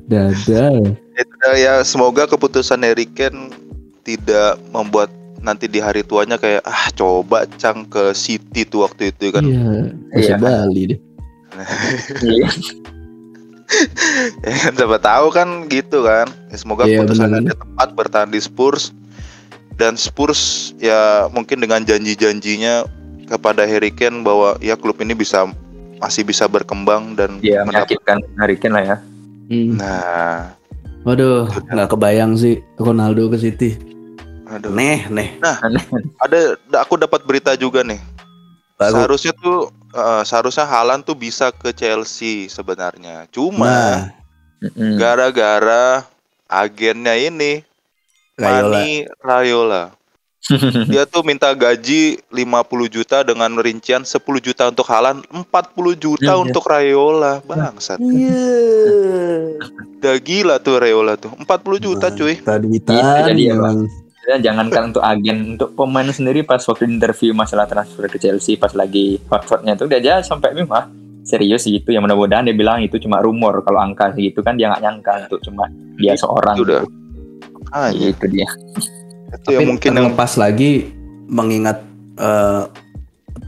[0.09, 0.65] Dada.
[1.19, 3.51] itu dah ya semoga keputusan Harry Kane
[4.07, 5.11] tidak membuat
[5.43, 9.43] nanti di hari tuanya kayak ah coba cang ke City tuh waktu itu kan.
[9.43, 9.71] Iya,
[10.15, 10.37] bisa Iya.
[10.39, 11.01] Bali deh.
[14.49, 16.25] Ya kan siapa tahu kan gitu kan.
[16.49, 17.53] Ya, semoga keputusannya benar.
[17.53, 18.97] dia tepat bertahan di Spurs
[19.77, 22.89] dan Spurs ya mungkin dengan janji-janjinya
[23.29, 25.45] kepada Harry Kane bahwa ya klub ini bisa
[25.99, 28.97] masih bisa berkembang dan Dia mendapat- meyakinkan Harry Kane lah ya.
[29.47, 29.77] Hmm.
[29.77, 30.39] Nah,
[31.01, 33.71] Waduh, nggak kebayang sih Ronaldo ke City.
[34.45, 34.73] aduh.
[34.73, 35.37] Neh, neh.
[36.19, 38.01] Ada aku dapat berita juga nih.
[38.75, 38.93] Baru.
[39.05, 39.59] Seharusnya tuh
[39.91, 43.29] eh, seharusnya Haaland tuh bisa ke Chelsea sebenarnya.
[43.29, 44.09] Cuma
[44.65, 46.05] Nah, gara-gara
[46.45, 47.61] agennya ini
[48.35, 48.69] Rayola.
[48.73, 49.85] Mani Rayola.
[50.93, 56.41] Dia tuh minta gaji 50 juta dengan rincian 10 juta untuk Haaland, 40 juta Iya.
[56.41, 57.43] untuk Rayola.
[57.45, 57.99] Bangsat.
[57.99, 59.59] Iya.
[59.99, 61.35] Udah gila tuh Rayola tuh.
[61.37, 62.39] 40 juta cuy.
[62.39, 63.85] Tadi Itu jadi ya, emang.
[64.29, 68.69] Ya, jangankan untuk agen, untuk pemain sendiri pas waktu interview masalah transfer ke Chelsea pas
[68.77, 70.85] lagi hot-hotnya tuh dia aja sampai mimah
[71.25, 74.85] serius gitu ya mudah-mudahan dia bilang itu cuma rumor kalau angka segitu kan dia nggak
[74.85, 75.65] nyangka untuk cuma
[75.97, 76.81] dia seorang Itu udah.
[77.73, 78.13] Ah, iya.
[78.13, 78.45] itu dia
[79.29, 80.89] Itu yang mungkin yang terlepas lagi
[81.29, 81.85] mengingat
[82.17, 82.63] eh,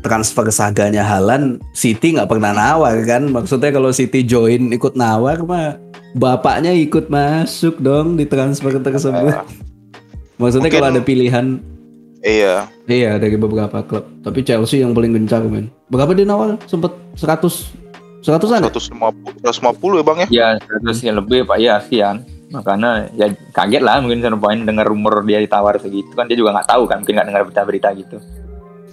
[0.00, 3.28] transfer saganya Halan, City nggak pernah nawar kan?
[3.28, 5.76] Maksudnya kalau City join ikut nawar mah
[6.12, 9.34] bapaknya ikut masuk dong di transfer tersebut.
[9.34, 9.44] Ah,
[10.40, 11.46] Maksudnya mungkin- kalau ada pilihan
[12.20, 12.64] iya.
[12.84, 14.08] Iya dari beberapa klub.
[14.20, 15.68] Tapi Chelsea yang paling gencar men.
[15.88, 16.56] Berapa dia nawar?
[16.64, 17.76] Sempet 100
[18.20, 18.70] seratusan ya?
[18.72, 20.26] 150 150 ya Bang ya?
[20.28, 20.46] ya
[20.84, 22.20] 100 ya lebih pak ya sekian
[22.50, 26.50] makanya ya kaget lah mungkin sama poin dengar rumor dia ditawar segitu kan dia juga
[26.58, 28.18] nggak tahu kan mungkin nggak dengar berita-berita gitu.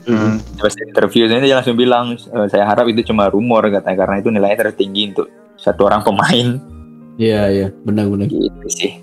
[0.07, 0.39] Hmm.
[0.55, 4.29] pas interview ini dia langsung bilang "Eh, saya harap itu cuma rumor katanya karena itu
[4.31, 5.27] nilainya tertinggi untuk
[5.59, 6.61] satu orang pemain.
[7.17, 7.67] Iya iya.
[7.83, 8.29] Benar-benar.
[8.29, 9.01] gitu sih.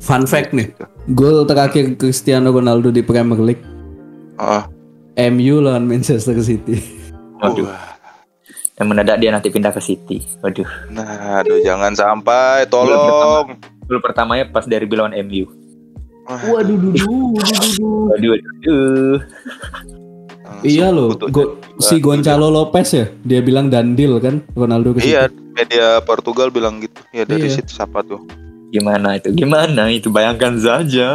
[0.00, 0.72] Fun fact nih,
[1.14, 3.62] gol terakhir Cristiano Ronaldo di Premier League.
[4.40, 4.66] Ah,
[5.14, 6.80] MU lawan Manchester City.
[7.38, 7.91] waduh
[8.72, 13.56] dan mendadak dia nanti pindah ke City waduh Nah, aduh jangan sampai tolong.
[13.82, 15.44] gol pertamanya pas dari lawan MU
[16.22, 17.34] Waduh, dudu.
[18.06, 19.18] waduh waduh
[20.42, 25.26] Langsung Iya loh, go- si Gonzalo Lopez ya, dia bilang dandil kan Ronaldo ke Iya,
[25.50, 27.00] media Portugal bilang gitu.
[27.10, 27.58] Ya dari Iya.
[27.58, 28.20] situ siapa tuh?
[28.68, 31.08] gimana itu gimana itu bayangkan saja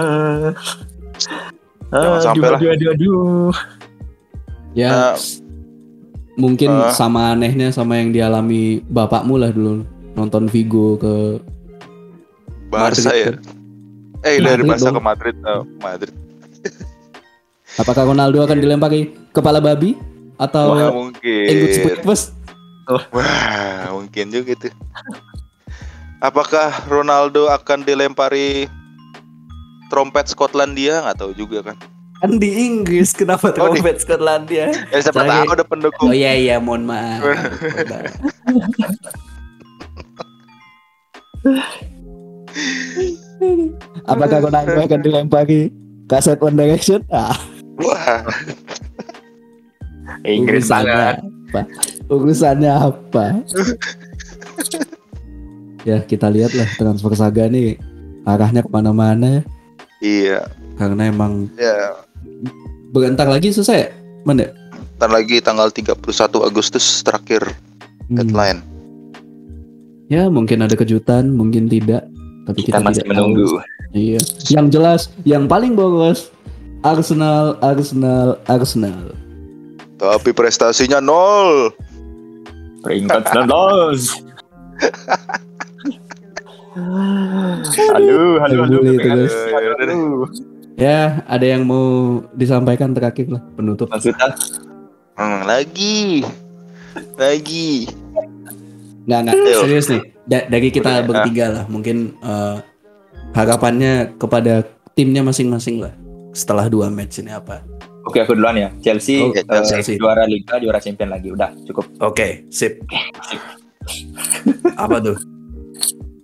[1.87, 2.59] Jangan sampai aduh, lah.
[2.59, 3.49] aduh, aduh, aduh.
[4.73, 5.13] Ya, Nah,
[6.37, 6.93] mungkin ah.
[6.93, 9.81] sama anehnya sama yang dialami bapakmu lah dulu
[10.13, 11.41] nonton Vigo ke
[12.69, 13.31] Barca Madrid ya.
[14.25, 14.95] Eh dari Madrid Barca dong.
[14.95, 16.13] ke Madrid, eh, Madrid.
[17.81, 19.97] Apakah Ronaldo akan dilempari kepala babi
[20.37, 20.93] atau Wah
[21.25, 21.95] English mungkin.
[23.13, 24.73] Wah mungkin juga tuh.
[26.17, 28.65] Apakah Ronaldo akan dilempari
[29.93, 31.05] trompet Skotlandia?
[31.05, 31.77] Nggak tahu juga kan.
[32.17, 34.73] Kan di Inggris, kenapa Oh, di- trompet Skotlandia?
[34.89, 36.09] Ya siapa Saya- tahu ada pendukung.
[36.09, 37.21] Oh iya iya, mohon maaf.
[44.07, 45.69] Apakah Ronaldo akan dilempari
[46.07, 47.03] kaset One Direction?
[47.09, 47.35] Ah,
[47.77, 48.25] Wah,
[50.25, 51.61] Inggris urusannya banget apa?
[52.09, 53.25] Urusannya apa?
[55.83, 57.79] ya kita lihat lah transfer saga nih
[58.27, 59.41] arahnya ke mana-mana ya.
[60.01, 60.39] iya.
[60.75, 61.95] karena emang Ya,
[62.89, 63.89] bentar lagi selesai ya?
[64.23, 64.47] Mana?
[64.97, 65.93] ntar lagi tanggal 31
[66.41, 67.45] Agustus terakhir
[68.07, 68.17] Hmm.
[68.17, 68.59] deadline.
[70.07, 72.07] Ya mungkin ada kejutan, mungkin tidak.
[72.47, 73.61] Tapi kita kita, masih tidak menunggu tahu.
[73.91, 74.19] Iya.
[74.49, 76.31] Yang jelas, yang paling boros
[76.81, 79.11] Arsenal, Arsenal, Arsenal.
[79.97, 81.75] Tapi prestasinya nol.
[82.79, 83.51] peringkat 19
[87.91, 88.77] Halo, halo, halo.
[88.79, 89.33] Bully terus.
[89.81, 90.29] Aduh.
[90.77, 91.85] Ya, ada yang mau
[92.31, 93.89] disampaikan terakhir lah penutup.
[93.89, 94.29] Maksudnya
[95.17, 96.21] Hmm, lagi,
[97.17, 97.89] lagi.
[99.09, 99.35] Nggak, nggak.
[99.57, 100.01] Serius nih.
[100.23, 101.07] Da- dari kita Udah, ya.
[101.09, 102.61] bertiga lah, mungkin eh,
[103.33, 104.61] harapannya kepada
[104.93, 105.97] timnya masing-masing lah.
[106.29, 107.65] Setelah dua match ini apa?
[108.05, 108.69] Oke, aku duluan ya.
[108.77, 109.97] Chelsea, Oh, eh, Chelsea.
[109.97, 111.33] juara Liga, juara Champion lagi.
[111.33, 111.89] Udah, cukup.
[111.97, 112.85] Oke, sip.
[114.77, 115.17] apa tuh?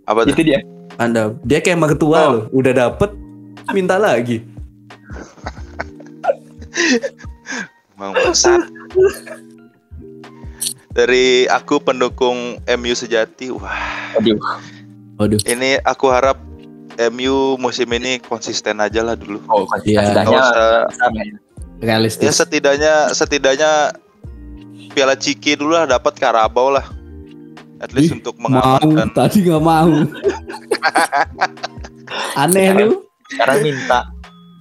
[0.06, 0.32] Apa tuh?
[0.32, 0.62] Itu dia.
[0.96, 2.30] Anda, dia kayak mertua Oh.
[2.30, 2.44] loh.
[2.54, 3.10] Udah dapet,
[3.72, 4.44] minta lagi.
[7.96, 8.60] Bang bangsat.
[10.94, 14.38] Dari aku pendukung MU sejati, wah Aduh.
[15.18, 15.42] Waduh.
[15.50, 16.38] ini aku harap
[17.10, 19.42] MU musim ini konsisten aja lah dulu.
[19.50, 20.14] Oh, ya.
[20.22, 20.46] ya
[21.82, 22.38] Realistis.
[22.38, 23.92] setidaknya setidaknya
[24.94, 26.86] Piala Ciki dulu lah dapat Karabau lah.
[27.82, 29.10] At least Ih, untuk mau, mengamankan.
[29.12, 29.92] tadi nggak mau.
[32.42, 33.04] Aneh lu.
[33.34, 34.00] Sekarang minta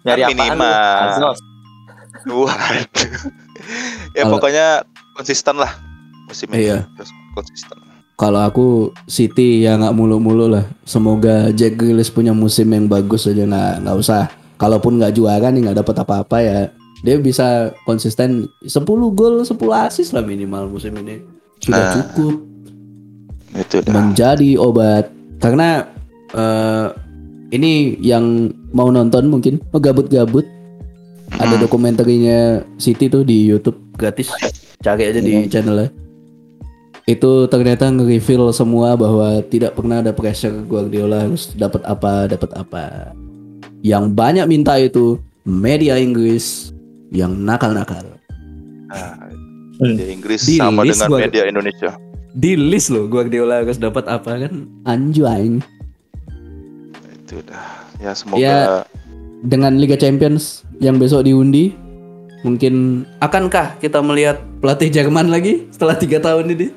[0.03, 0.73] nyari Kan minimal.
[1.11, 1.39] Azos.
[2.23, 2.49] Waduh.
[4.13, 4.67] ya Kalau- pokoknya
[5.13, 5.73] konsisten lah
[6.25, 6.67] musim ini.
[6.67, 6.87] Iya.
[6.95, 7.77] Terus konsisten.
[8.13, 8.67] Kalau aku
[9.05, 10.65] City ya nggak mulu-mulu lah.
[10.83, 13.43] Semoga Jack Grealish punya musim yang bagus aja.
[13.43, 14.31] Nah, nggak usah.
[14.55, 16.61] Kalaupun nggak juara nih nggak dapat apa-apa ya.
[17.03, 18.79] dia bisa konsisten 10
[19.11, 21.19] gol 10 assist lah minimal musim ini
[21.59, 21.93] sudah Nah.
[21.99, 22.35] cukup
[23.59, 23.91] Itu dah.
[23.91, 25.91] menjadi obat karena
[26.31, 26.87] eh,
[27.53, 30.49] ini yang mau nonton mungkin mau gabut-gabut
[31.33, 31.63] ada Hmm.
[31.63, 33.77] dokumenterinya City tuh di YouTube.
[33.97, 34.33] Gratis.
[34.81, 35.93] Cari aja di channelnya.
[37.05, 42.85] Itu ternyata nge-reveal semua bahwa tidak pernah ada pressure Guardiola harus dapat apa dapat apa.
[43.83, 46.71] Yang banyak minta itu media Inggris
[47.11, 48.07] yang nakal-nakal.
[48.89, 49.29] Nah,
[49.83, 49.97] Hmm.
[49.99, 51.91] di Inggris Di sama dengan gua- media Indonesia.
[52.33, 54.69] di list loh Guardiola harus dapat apa kan?
[54.87, 55.61] Anjing
[57.33, 57.89] Itu dah.
[57.97, 58.85] Ya semoga Ya.
[59.41, 61.73] dengan Liga Champions yang besok diundi
[62.43, 66.75] mungkin akankah kita melihat pelatih Jerman lagi setelah tiga tahun ini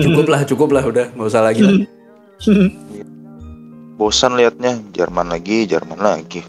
[0.00, 1.74] cukup lah cukup lah udah nggak usah lagi lah.
[3.94, 6.40] bosan liatnya Jerman lagi, Jerman lagi.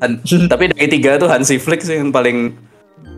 [0.00, 2.56] Han- tapi dari tiga tuh Hansi Flick sih yang paling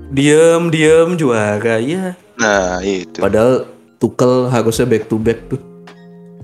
[0.09, 3.17] diem diem juara ya Nah, itu.
[3.17, 3.65] padahal
[3.97, 5.63] Tuchel harusnya back to back tuh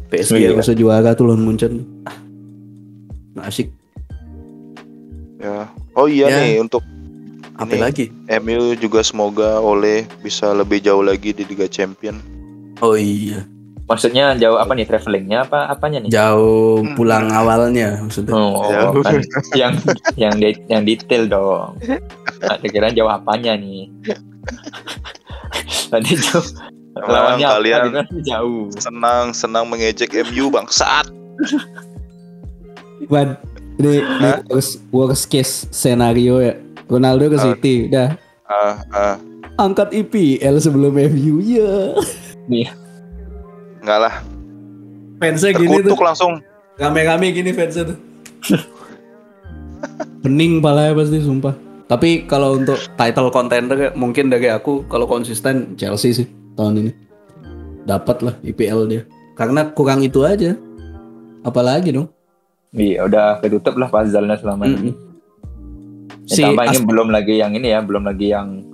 [0.09, 0.49] PSG Iya.
[0.53, 2.17] harusnya juara tuh lawan Munchen ah,
[3.33, 3.69] nggak asik
[5.37, 5.67] Ya.
[5.93, 6.39] Oh iya Ya.
[6.39, 6.87] nih untuk
[7.53, 8.05] apa Ini- lagi
[8.39, 12.23] MU juga semoga oleh bisa lebih jauh lagi di Liga Champion.
[12.79, 13.43] oh iya
[13.83, 16.09] Maksudnya jauh apa nih travelingnya apa apanya nih?
[16.09, 16.95] jauh Hmm.
[16.95, 19.03] pulang awalnya maksudnya Oh, Jauh.
[19.03, 19.19] kan
[19.53, 19.75] yang
[20.17, 21.75] yang de- yang detail dong.
[22.41, 23.91] Ada kira jauh apanya nih?
[25.91, 26.47] Tadi jauh
[26.95, 28.71] Emang lawannya apa kalian- kan jauh.
[28.75, 31.11] Senang senang mengejek MU bangsat.
[33.07, 33.35] Wan,
[33.77, 36.55] ini, ini worst, worst case scenario ya.
[36.87, 37.45] Ronaldo ke Ah.
[37.45, 38.09] City, udah
[38.45, 39.15] Ah, ah.
[39.57, 41.97] angkat IPL sebelum MU ya.
[43.81, 44.15] Enggak lah,
[45.17, 46.33] Fansnya gini tuh, terkutuk langsung.
[46.75, 47.99] rame-rame gini fansnya tuh.
[50.23, 51.55] Pening palanya pasti sumpah.
[51.87, 56.93] Tapi kalau untuk title contender mungkin dari aku kalau konsisten Chelsea sih tahun ini.
[57.83, 59.03] Dapat lah IPL dia.
[59.35, 60.55] Karena kurang itu aja.
[61.43, 62.07] Apalagi dong.
[62.73, 64.91] Iya, udah ketutup lah puzzle-nya selama ini.
[64.91, 65.11] Mm-mm.
[66.25, 68.65] Ya, Si tambah ini belum lagi yang ini ya, belum lagi yang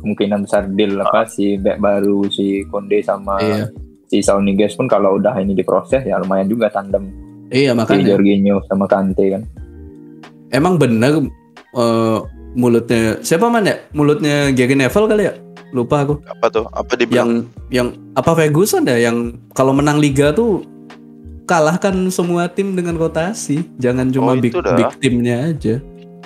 [0.00, 3.70] kemungkinan besar deal apa si back baru si Konde sama Iya.
[4.08, 7.06] si Saul Niguez pun kalau udah ini diproses ya lumayan juga tandem
[7.48, 8.04] Iya si makanya.
[8.10, 9.42] Jorginho sama Kante kan.
[10.50, 11.22] Emang bener
[11.76, 12.18] eh,
[12.52, 13.76] mulutnya siapa man ya?
[13.92, 15.34] Mulutnya Gary Neville kali ya?
[15.70, 16.18] Lupa aku.
[16.26, 16.64] Apa tuh?
[16.72, 17.14] Apa dibilang?
[17.14, 17.30] Yang
[17.70, 18.96] yang apa Ferguson ya?
[18.98, 20.64] Yang kalau menang liga tuh
[21.44, 23.66] kalahkan semua tim dengan rotasi.
[23.76, 24.74] Jangan cuma Oh, big dah.
[24.74, 25.76] big timnya aja.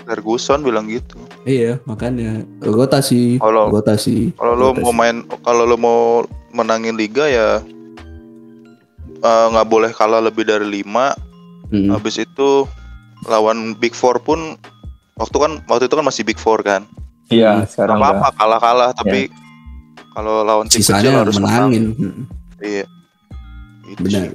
[0.02, 1.18] Ferguson bilang gitu.
[1.42, 4.30] Iya makanya rotasi, Kalau- rotasi.
[4.32, 4.80] Kalau lo rotasi.
[4.80, 6.00] mau main, kalau lo mau
[6.52, 7.58] menangin liga ya
[9.18, 11.14] eh, nggak boleh kalah lebih dari 5
[11.66, 11.90] Mm.
[11.90, 12.62] Habis itu
[13.26, 14.54] lawan Big Four pun
[15.16, 16.86] waktu kan waktu itu kan masih Big Four kan.
[17.26, 17.66] Iya, Hmm.
[17.66, 18.06] sekarang udah.
[18.14, 19.26] apa-apa kalah-kalah tapi
[20.14, 21.74] kalau lawan tim kecil harus menang.
[21.74, 21.84] menangin.
[21.98, 22.22] Mm.
[22.62, 22.84] Iya.
[23.88, 24.22] Itu Benar.
[24.22, 24.30] sih.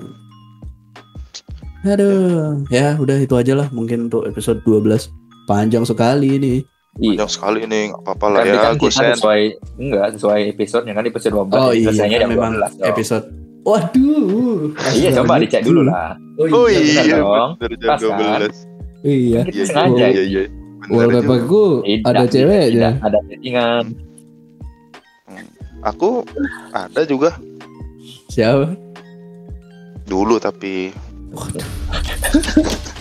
[1.84, 5.10] Aduh, ya udah itu aja lah mungkin untuk episode 12
[5.46, 6.54] panjang sekali ini.
[6.94, 7.18] Iya.
[7.18, 8.60] Panjang sekali nih, nggak apa-apa lah Tapi ya.
[8.60, 9.42] kan Gue kita sesuai
[9.80, 12.88] enggak sesuai episodenya kan episode 12 Oh iya, selesainya kan memang 12 dong.
[12.88, 13.26] episode.
[13.62, 14.60] Waduh.
[14.92, 16.14] Iya, coba dicek dulu lah.
[16.38, 16.80] Oh iya.
[16.82, 17.50] benar iya, dong.
[17.56, 18.40] bener jam Pas kan?
[18.44, 18.54] 12.
[19.02, 19.40] Iya.
[19.42, 20.06] Kita Iya, sengaja.
[20.08, 20.44] iya, iya.
[20.82, 22.68] Bener Wallpaperku Tidak, ada ceweknya.
[22.68, 23.86] tidak, ada settingan.
[25.82, 26.22] Aku
[26.72, 27.30] ada juga
[28.28, 28.78] Siapa?
[30.04, 30.92] dulu tapi
[31.34, 31.52] ハハ
[31.92, 33.01] ハハ。